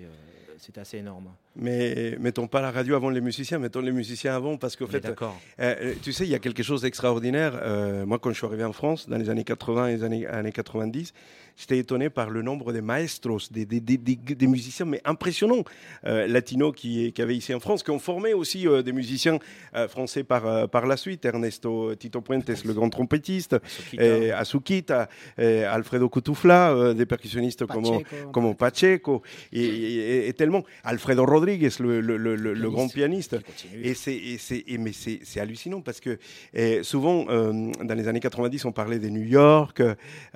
[0.58, 1.28] c'était assez énorme.
[1.54, 5.06] Mais mettons pas la radio avant les musiciens, mettons les musiciens avant, parce qu'au fait,
[5.60, 7.58] euh, tu sais, il y a quelque chose d'extraordinaire.
[7.62, 10.26] Euh, moi, quand je suis arrivé en France, dans les années 80 et les années,
[10.26, 11.12] années 90,
[11.58, 15.64] j'étais étonné par le nombre de maestros, des, des, des, des- des musiciens, mais impressionnants,
[16.06, 19.38] euh, latinos qui, qui avaient ici en France, qui ont formé aussi euh, des musiciens
[19.74, 21.24] euh, français par, euh, par la suite.
[21.24, 23.56] Ernesto Tito Puentes, le grand trompettiste,
[23.92, 28.30] et Azukita, et Alfredo Cutufla, euh, des percussionnistes comme, Pacheco.
[28.30, 33.34] comme Pacheco, et, et- et tellement Alfredo Rodriguez, le, le- le- le- le grand pianiste.
[33.82, 36.18] Et c'est, et c'est, et mais c'est, c'est hallucinant parce que
[36.54, 39.82] eh, souvent, euh, dans les années 90, on parlait de New York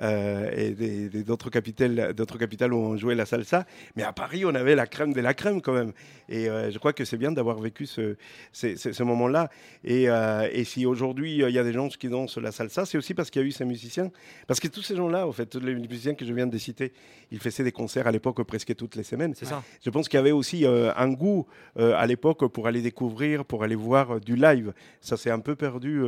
[0.01, 3.65] euh, et des- d'autres, capitales, d'autres capitales où on jouait la salsa.
[3.95, 5.93] Mais à Paris, on avait la crème de la crème quand même.
[6.29, 8.15] Et euh, je crois que c'est bien d'avoir vécu ce,
[8.51, 9.49] ce, ce- ce moment-là.
[9.83, 12.85] Et, euh, et si aujourd'hui euh, il y a des gens qui dansent la salsa,
[12.85, 14.11] c'est aussi parce qu'il y a eu ces musiciens.
[14.47, 16.93] Parce que tous ces gens-là, en fait, tous les musiciens que je viens de citer,
[17.31, 19.33] ils faisaient des concerts à l'époque presque toutes les semaines.
[19.35, 19.63] C'est ça.
[19.83, 21.45] Je pense qu'il y avait aussi un goût
[21.75, 24.73] à l'époque pour aller découvrir, pour aller voir du live.
[25.01, 26.01] Ça s'est un peu perdu,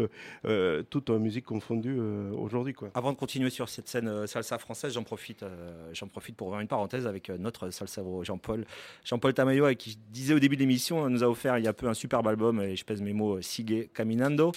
[0.89, 1.99] toute musique confondue
[2.37, 2.73] aujourd'hui.
[2.73, 2.89] quoi.
[2.93, 6.61] Avant de continuer sur cette scène salsa française, j'en profite, euh, j'en profite pour ouvrir
[6.61, 8.65] une parenthèse avec euh, notre salsavo Jean-Paul,
[9.03, 11.67] Jean-Paul Tamayo, avec qui je disais au début de l'émission, nous a offert il y
[11.67, 14.51] a peu un superbe album, et je pèse mes mots, euh, Sigue Caminando.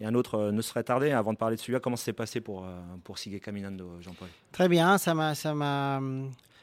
[0.00, 1.10] Et un autre euh, ne serait tardé.
[1.10, 2.66] Avant de parler de celui-là, comment s'est passé pour,
[3.04, 4.28] pour Sigue Caminando, Jean-Paul?
[4.50, 6.00] Très bien, ça m'a, ça m'a,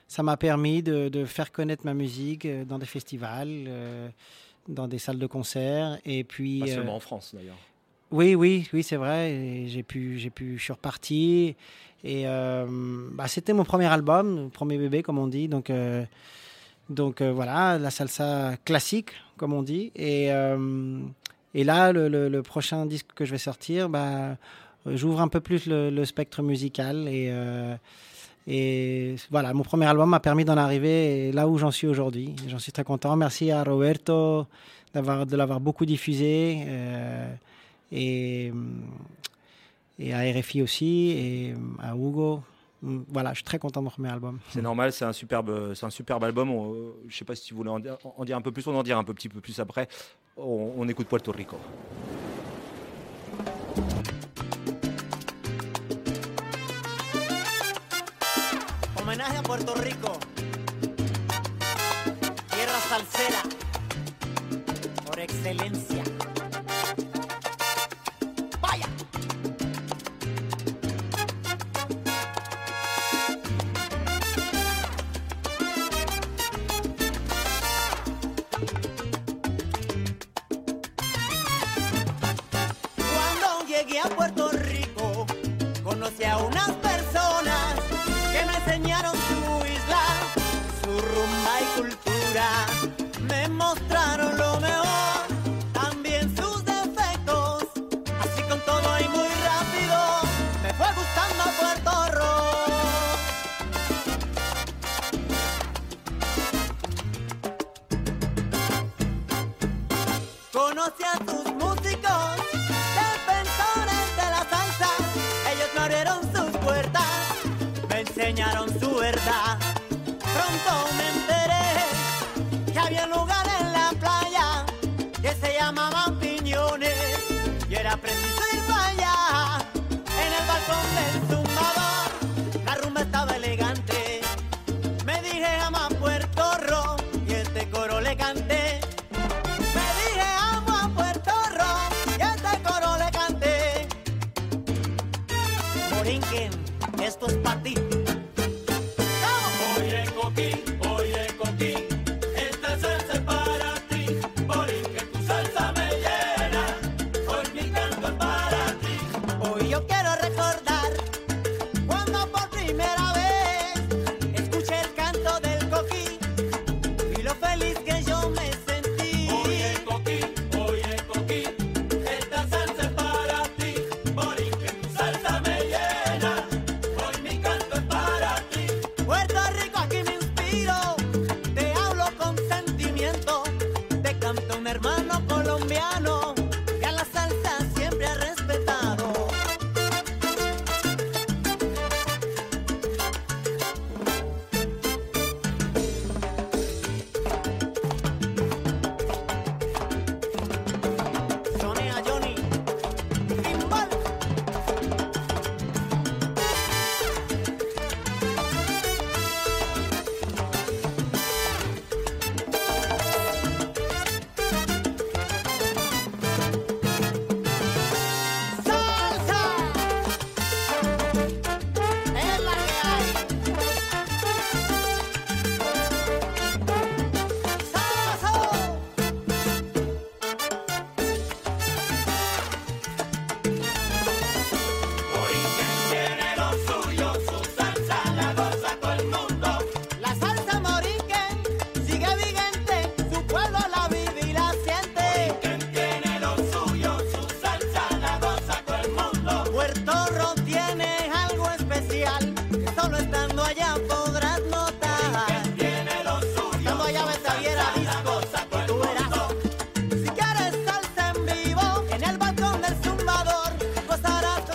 [0.07, 3.69] ça m'a permis de, de faire connaître ma musique dans des festivals,
[4.67, 6.61] dans des salles de concert, et puis.
[6.61, 7.57] Pas seulement en France d'ailleurs.
[8.11, 9.65] Oui, oui, oui, c'est vrai.
[9.67, 11.55] J'ai pu, j'ai pu, je suis reparti.
[12.03, 12.65] Et euh,
[13.11, 15.47] bah, c'était mon premier album, mon premier bébé, comme on dit.
[15.49, 16.05] Donc, euh,
[16.89, 19.91] donc euh, voilà, la salsa classique, comme on dit.
[19.95, 20.27] Et,
[21.53, 24.37] et là, le, prochain disque que je vais sortir, bah,
[24.85, 27.09] j'ouvre un peu plus le, le spectre musical.
[27.09, 27.29] Et,
[28.47, 32.37] et voilà, mon premier album m'a permis d'en arriver là où j'en suis aujourd'hui.
[32.47, 33.17] J'en suis très content.
[33.17, 34.47] Merci à Roberto
[34.93, 36.65] d'avoir, de l'avoir beaucoup diffusé.
[37.91, 38.51] Et,
[39.99, 42.41] et à RFI aussi, et à Hugo.
[42.81, 44.39] Voilà, je suis très content de mon premier album.
[44.51, 46.51] C'est normal, c'est un superbe, c'est un superbe album.
[46.51, 48.65] On- je ne sais pas si tu voulais en dire, en dire un peu plus,
[48.67, 49.87] on en dira un peu, petit peu plus après.
[50.37, 51.57] On, on écoute Puerto Rico.
[58.99, 60.11] Homenaje a Puerto Rico.
[62.49, 63.41] Tierra salsera.
[65.05, 66.03] Por excelencia.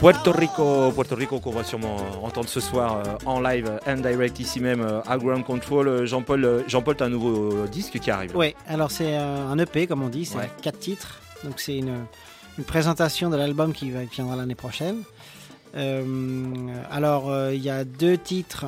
[0.03, 1.95] Puerto Rico, Puerto Rico qu'on va sûrement
[2.25, 5.87] entendre ce soir euh, en live and direct ici même euh, à Ground Control.
[5.87, 8.33] Euh, Jean-Paul, Jean-Paul, t'as un nouveau disque qui arrive.
[8.37, 10.51] Oui, alors c'est un EP comme on dit, c'est Ouais.
[10.61, 11.21] quatre titres.
[11.45, 12.05] Donc c'est une,
[12.59, 15.05] une présentation de l'album qui, viendra l'année prochaine.
[15.77, 16.03] Euh,
[16.91, 18.67] alors euh, il y a deux titres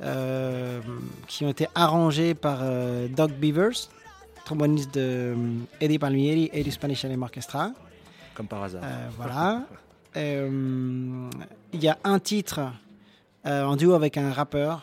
[0.00, 0.80] euh,
[1.28, 2.60] qui ont été arrangés par
[3.10, 3.90] Doug Beavers,
[4.46, 5.34] tromboniste de
[5.82, 7.72] Eddie Palmieri et du Spanish Harlem Orchestra.
[8.34, 8.80] Comme par hasard.
[9.18, 9.60] Voilà.
[10.16, 11.28] Euh,
[11.72, 12.60] Il y a un titre
[13.46, 14.82] euh, en duo avec un rappeur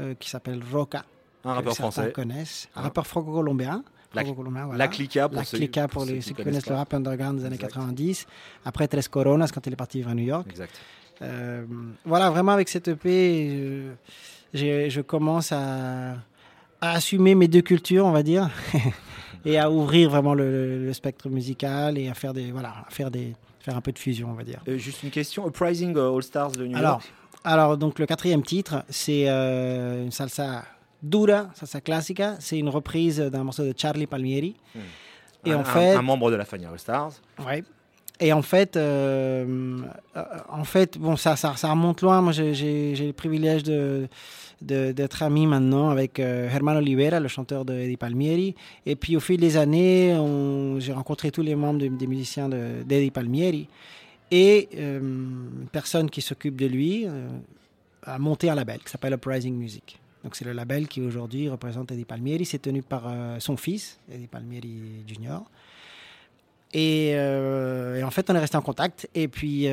[0.00, 1.04] euh, qui s'appelle Roca.
[1.44, 2.12] Un rappeur français.
[2.12, 2.68] connaissent.
[2.74, 2.82] Un Ah.
[2.82, 3.84] rappeur franco-colombien.
[4.14, 6.34] La- Franco-colombien, la Clica pour La ceux- Clica pour pour, ceux les, qui ceux qui
[6.36, 7.72] connaissent connaissent le rap underground des années Exact.
[7.72, 8.26] 90.
[8.64, 10.46] Après Tres Coronas quand il est parti vivre à New York.
[10.48, 10.72] Exact.
[11.22, 11.64] Euh,
[12.04, 13.82] voilà, vraiment avec cette EP,
[14.52, 16.12] je, commence à,
[16.80, 18.50] à assumer mes deux cultures, on va dire,
[19.44, 23.10] et à ouvrir vraiment le, le spectre musical et à faire des, voilà, à faire
[23.10, 23.34] des,
[23.64, 24.60] faire un peu de fusion, on va dire.
[24.68, 25.48] Euh, juste une question.
[25.48, 27.12] Uprising All Stars de New Alors, York.
[27.44, 30.64] alors, donc le quatrième titre, c'est euh, une salsa
[31.02, 32.36] dura, salsa classica.
[32.40, 34.54] C'est une reprise d'un morceau de Charlie Palmieri.
[35.46, 37.12] Et un, en fait, un membre de la Fania All Stars.
[37.46, 37.64] Ouais.
[38.20, 39.78] Et en fait, euh,
[40.48, 42.20] en fait, bon, ça, ça, ça remonte loin.
[42.20, 44.08] Moi, j'ai- le privilège de-
[44.64, 48.54] d'être ami maintenant avec euh, Hermano Oliveira, le chanteur de Eddie Palmieri.
[48.86, 50.16] Et puis, au fil des années,
[50.78, 53.68] j'ai rencontré tous les membres de- des musiciens de- d'Eddie Palmieri.
[54.30, 57.28] Et euh, une personne qui s'occupe de lui euh,
[58.04, 59.98] a monté un label qui s'appelle Uprising Music.
[60.24, 62.44] Donc, c'est le label qui aujourd'hui représente Eddie Palmieri.
[62.46, 65.40] C'est tenu par euh, son fils, Eddie Palmieri Jr.
[66.76, 67.14] Et,
[68.04, 69.08] en fait, on est resté en contact.
[69.14, 69.68] Et puis,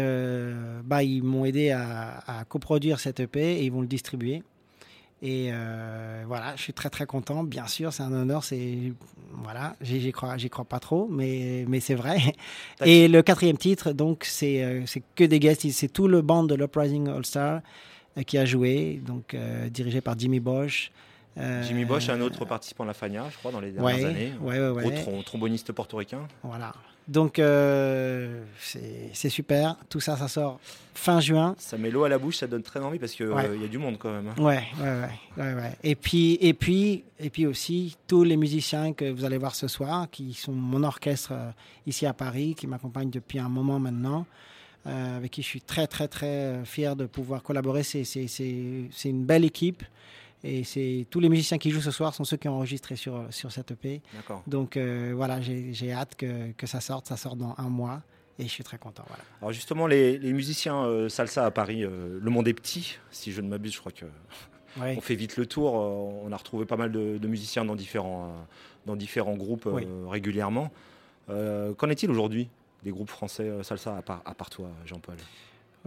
[0.83, 4.43] bah, ils m'ont aidé à, à coproduire cet EP et ils vont le distribuer.
[5.23, 7.43] Et euh, voilà, je suis très très content.
[7.43, 8.43] Bien sûr, c'est un honneur.
[8.43, 8.91] C'est
[9.33, 12.17] voilà, j'y crois, j'y crois pas trop, mais mais c'est vrai.
[12.83, 15.69] Et le quatrième titre, donc c'est euh, c'est que des guests.
[15.71, 17.61] C'est tout le band de l'Uprising All Star
[18.17, 20.91] euh, qui a joué, donc euh, dirigé par Jimmy Bosch.
[21.37, 24.05] Euh, Jimmy Bosch, un autre participant de la Fania, je crois, dans les dernières ouais,
[24.05, 24.31] années.
[24.41, 26.27] ouais, ouais, trom- tromboniste portoricain.
[26.43, 26.73] Voilà.
[27.07, 28.43] Donc, euh,
[29.13, 29.75] c'est super.
[29.89, 30.59] Tout ça, ça sort
[30.93, 31.55] fin juin.
[31.57, 33.57] Ça met l'eau à la bouche, ça donne très envie parce qu'il Ouais.
[33.59, 34.27] y a du monde quand même.
[34.29, 34.35] hein.
[34.41, 34.99] Ouais, ouais,
[35.37, 35.71] ouais, ouais, ouais.
[35.83, 39.67] Et puis, et puis, et puis aussi tous les musiciens que vous allez voir ce
[39.67, 41.51] soir, qui sont mon orchestre euh,
[41.87, 44.25] ici à Paris, qui m'accompagnent depuis un moment maintenant,
[44.87, 47.83] euh, avec qui je suis très, très, très euh, fier de pouvoir collaborer.
[47.83, 48.05] C'est
[49.05, 49.83] une belle équipe.
[50.43, 53.25] Et c'est tous les musiciens qui jouent ce soir sont ceux qui ont enregistré sur,
[53.29, 54.01] sur cette EP.
[54.47, 57.07] Donc euh, voilà, j'ai, hâte que, que ça sorte.
[57.07, 58.01] Ça sort dans un mois.
[58.39, 59.03] Et je suis très content.
[59.07, 59.23] Voilà.
[59.41, 63.31] Alors justement, les, les musiciens euh, salsa à Paris, euh, le monde est petit, si
[63.31, 64.05] je ne m'abuse, je crois que
[64.81, 65.73] on fait vite le tour.
[65.75, 68.33] on a retrouvé pas mal de, de musiciens dans différents,
[68.87, 69.85] dans différents groupes Oui.
[70.07, 70.71] régulièrement.
[71.27, 72.49] Qu'en est-il aujourd'hui
[72.83, 75.17] des groupes français salsa à part, à part toi, Jean-Paul?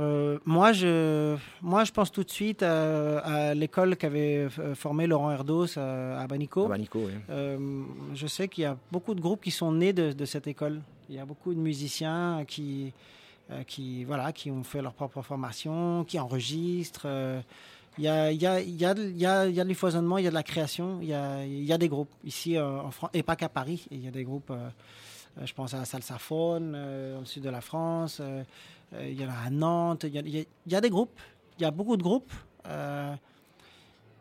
[0.00, 5.06] Euh, moi, je, moi, je pense tout de suite à, à l'école qu'avait euh, formé
[5.06, 6.64] Laurent Erdos à, à Banico.
[6.64, 7.12] À Banico, oui.
[7.30, 7.82] Euh,
[8.14, 10.80] je sais qu'il y a beaucoup de groupes qui sont nés de, de cette école.
[11.08, 12.92] Il y a beaucoup de musiciens qui,
[13.50, 17.06] euh, qui, voilà, qui ont fait leur propre formation, qui enregistrent.
[17.06, 17.40] euh,
[17.96, 19.62] il y a, il y, a, il y, a, il y, a, il y a
[19.62, 21.88] de l'effoisonnement, il y a de la création, il y a, il y a des
[21.88, 23.86] groupes ici euh, en France, et pas qu'à Paris.
[23.92, 24.68] Il y a des groupes, euh, euh,
[25.42, 28.42] je pense à Salsaphone, euh, au sud de la France, euh,
[28.94, 30.22] euh, il y en a à Nantes, il y a,
[30.66, 31.18] il y des groupes,
[31.58, 32.32] il y a beaucoup de groupes.
[32.66, 33.14] euh,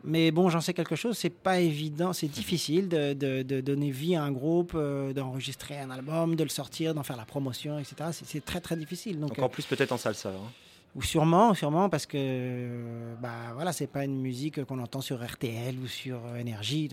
[0.06, 3.90] mais bon, j'en sais quelque chose, c'est pas évident, c'est difficile de, de- de donner
[3.90, 7.80] vie à un groupe, euh, d'enregistrer un album, de le sortir, d'en faire la promotion,
[7.80, 8.10] etc.
[8.12, 9.18] C'est- très très difficile.
[9.22, 10.30] Donc, Encore plus peut-être en salsa.
[10.30, 10.52] hein.
[10.96, 15.26] ou sûrement, sûrement parce que euh, bah voilà, c'est pas une musique qu'on entend sur
[15.26, 16.90] RTL ou sur euh, Énergie.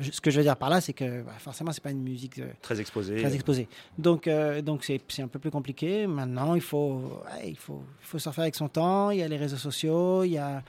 [0.00, 2.02] Je- Ce que je veux dire par là, c'est que bah, forcément, c'est pas une
[2.02, 3.16] musique euh, Très exposée.
[3.16, 3.68] Très exposée.
[3.98, 6.06] Donc, euh, donc c'est un peu plus compliqué.
[6.06, 9.10] Maintenant, il faut, ouais, il faut, il faut surfer avec son temps.
[9.10, 10.62] Il y a les réseaux sociaux, il y a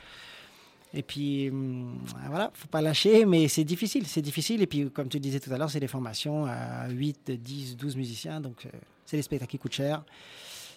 [0.97, 1.99] et puis hum,
[2.29, 4.61] voilà, faut pas lâcher, mais c'est difficile, c'est difficile.
[4.61, 7.97] Et puis, comme tu disais tout à l'heure, c'est des formations à 8, 10, 12
[7.97, 8.69] musiciens, donc euh,
[9.05, 10.03] c'est des spectacles qui coûtent cher.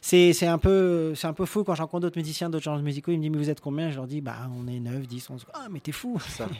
[0.00, 2.78] C'est c'est un, peu- c'est un peu fou quand je rencontre d'autres musiciens, d'autres genres
[2.78, 3.10] musicaux.
[3.12, 3.90] Ils me disent, mais vous êtes combien?
[3.90, 5.46] Je leur dis, bah, on est 9, 10, 11.
[5.54, 6.18] Ah, mais t'es fou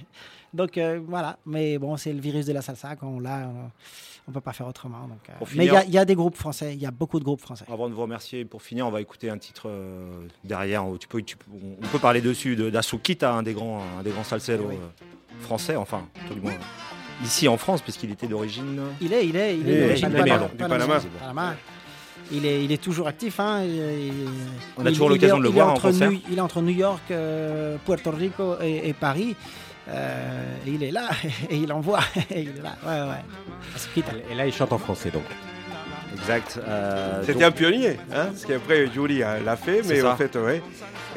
[0.55, 2.97] Donc euh, voilà, mais bon, c'est le virus de la salsa.
[2.97, 3.49] Quand on l'a,
[4.27, 5.03] on ne peut pas faire autrement.
[5.09, 6.91] Donc, euh, mais il y, a- il y a des groupes français, il y a
[6.91, 7.65] beaucoup de groupes français.
[7.73, 10.85] Avant de vous remercier, pour finir, on va écouter un titre euh, derrière.
[10.99, 11.37] Tu peux, tu
[11.83, 14.75] on peut parler dessus de d'Asukita, un des grands, un des grands salseros euh,
[15.43, 16.55] français, enfin, tout du moins
[17.23, 18.81] ici en France, puisqu'il était d'origine.
[19.01, 20.99] Il est, il est, il Eh, est d'origine du Panama- Panama.
[21.01, 21.55] Du Panama.
[22.31, 23.41] Il est, il est toujours actif.
[23.41, 23.63] Hein.
[23.65, 24.13] Il- il-
[24.77, 26.11] On a il- toujours il l'occasion est- de le voir en entre concert.
[26.11, 29.35] New- il est entre New York, euh, Puerto Rico et, et Paris.
[29.89, 31.09] Euh, et il est là
[31.51, 32.01] et il envoie.
[32.31, 32.77] et il est là.
[32.85, 34.23] Ouais, ouais.
[34.31, 35.25] Et là, il chante en français donc.
[36.21, 36.59] Exact.
[36.67, 40.63] euh, C'était donc- un pionnier, hein, parce qu'après Julie l'a fait, mais en fait, ouais.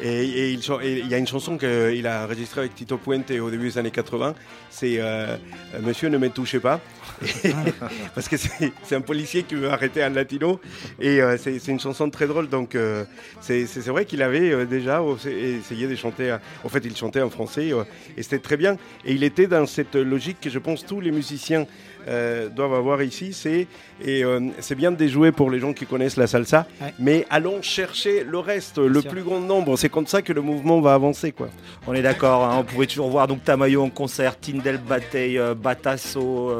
[0.00, 3.50] Et, et il et y a une chanson qu'il a enregistrée avec Tito Puente au
[3.50, 4.34] début des années 80,
[4.70, 5.36] c'est euh, euh,
[5.82, 6.80] Monsieur ne me touchez pas.
[8.16, 10.60] parce que c'est un policier qui veut arrêter un latino
[11.00, 13.04] et euh, c'est une chanson très drôle donc euh,
[13.40, 17.70] c'est vrai qu'il avait déjà essayé de chanter en fait il chantait en français
[18.16, 18.72] et c'était très bien
[19.04, 21.66] et il était dans cette logique que je pense tous les musiciens
[22.08, 23.66] euh, doivent avoir ici c'est
[24.04, 26.92] et euh, c'est bien de jouer pour les gens qui connaissent la salsa Ouais.
[26.98, 29.10] mais allons chercher le reste le sûr.
[29.10, 31.48] plus grand nombre c'est comme ça que le mouvement va avancer quoi
[31.86, 35.54] On est d'accord, hein, on pouvait toujours voir donc Tamayo en concert, Tindel Batey, euh,
[35.54, 36.50] Batasso,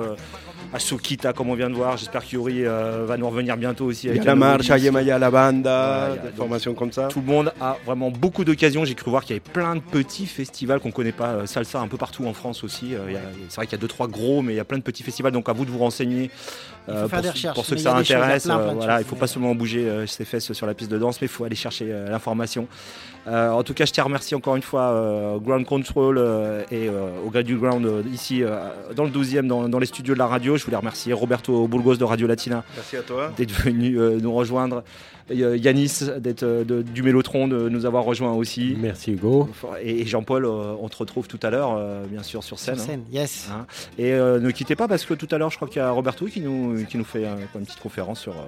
[0.72, 1.96] euh, Asukita comme on vient de voir.
[1.96, 4.06] J'espère qu'Yuri euh, va nous revenir bientôt aussi.
[4.06, 7.26] y avec a la marche la banda Ouais, des donc formations comme ça Tout le
[7.26, 8.84] monde a vraiment beaucoup d'occasions.
[8.84, 11.28] J'ai cru voir qu'il y avait plein de petits festivals qu'on connaît pas.
[11.28, 12.94] euh, Salsa un peu partout en France aussi.
[12.94, 12.98] Euh,
[13.48, 15.02] C'est vrai qu'il y a deux trois gros, mais il y a plein de petits
[15.02, 15.32] festivals.
[15.32, 16.30] Donc à vous de vous renseigner.
[16.88, 18.68] Il faut euh, faire pour, des ceux- recherches, pour ceux que ça intéresse, plein, plein
[18.68, 21.20] euh, voilà, il faut pas seulement bouger euh, ses fesses sur la piste de danse,
[21.20, 22.66] mais il faut aller chercher euh, l'information.
[23.28, 26.88] Euh, en tout cas, je te remercie encore une fois, euh, Ground Control euh, et
[26.88, 28.56] euh, au gré du Ground euh, ici euh,
[28.96, 30.56] dans le 12e, dans, dans les studios de la radio.
[30.56, 34.32] Je voulais remercier Roberto Burgos de Radio Latina merci à toi d'être venu euh, nous
[34.34, 34.82] rejoindre.
[35.30, 38.76] Euh, Yanis d'être euh, de- du Mélotron de nous avoir rejoint aussi.
[38.78, 39.48] Merci Hugo.
[39.82, 42.76] Et, et Jean-Paul, euh, on te retrouve tout à l'heure, euh, bien sûr, sur scène.
[42.76, 43.48] Sur scène, yes.
[43.52, 43.66] Hein.
[43.98, 45.90] Et euh, ne quittez pas parce que tout à l'heure, je crois qu'il y a
[45.90, 48.44] Roberto qui nous, qui nous fait euh, une petite conférence sur, euh,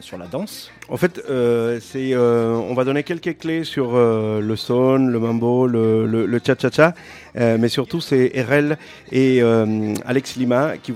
[0.00, 0.70] sur la danse.
[0.88, 5.18] En fait, euh, c'est, euh, on va donner quelques clés sur euh, le son, le
[5.18, 6.94] mambo, le, le, le cha-cha-cha,
[7.36, 8.76] euh, mais surtout c'est RL
[9.12, 10.92] et euh, Alex Lima qui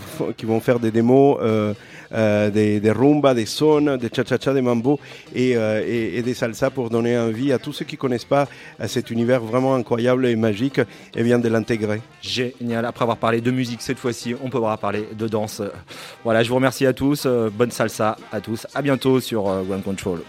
[0.47, 1.39] vont faire des démos,
[2.13, 4.99] euh, euh, des, rumba, des sons, des cha-cha-cha, des mambo
[5.35, 8.49] et, euh, et, et des salsa pour donner envie à tous ceux qui connaissent pas
[8.79, 10.81] à cet univers vraiment incroyable et magique
[11.15, 12.01] et bien de l'intégrer.
[12.23, 12.85] Génial.
[12.87, 15.63] Après avoir parlé de musique cette fois-ci, on pourra parler de danse.
[16.25, 17.27] Voilà, je vous remercie à tous.
[17.27, 18.67] euh, bonne salsa à tous.
[18.75, 20.21] À bientôt sur euh, Ground Control.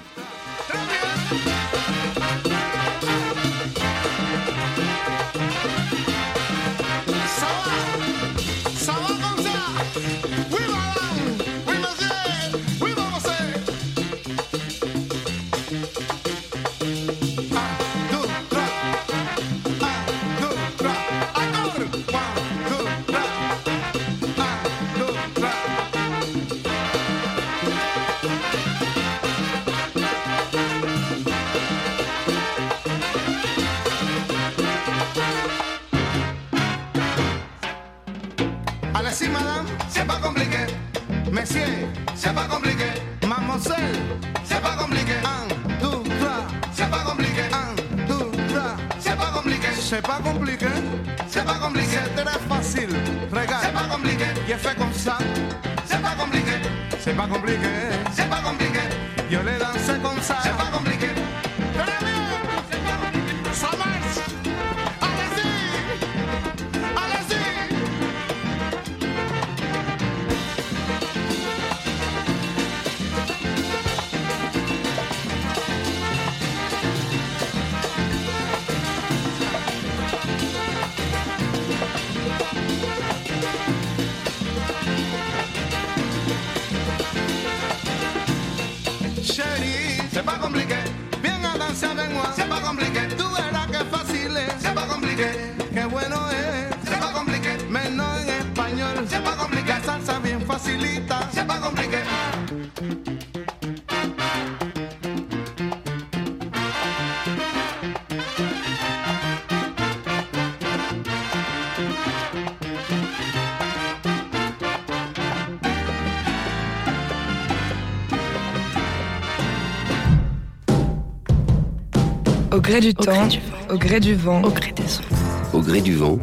[122.65, 123.27] Gré du temps,
[123.69, 125.53] au gré du vent, au gré des ondes.
[125.53, 126.17] Au gré du vent,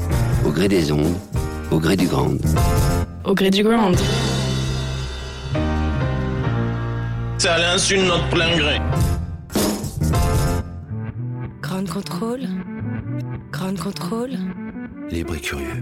[0.45, 1.14] au gré des ondes,
[1.70, 2.36] au gré du grand.
[3.24, 3.97] Au gré du ground.
[7.38, 8.80] Ça l'insulte notre plein gré.
[11.62, 12.40] Ground control.
[13.53, 14.30] Ground control.
[15.11, 15.82] Libre et curieux.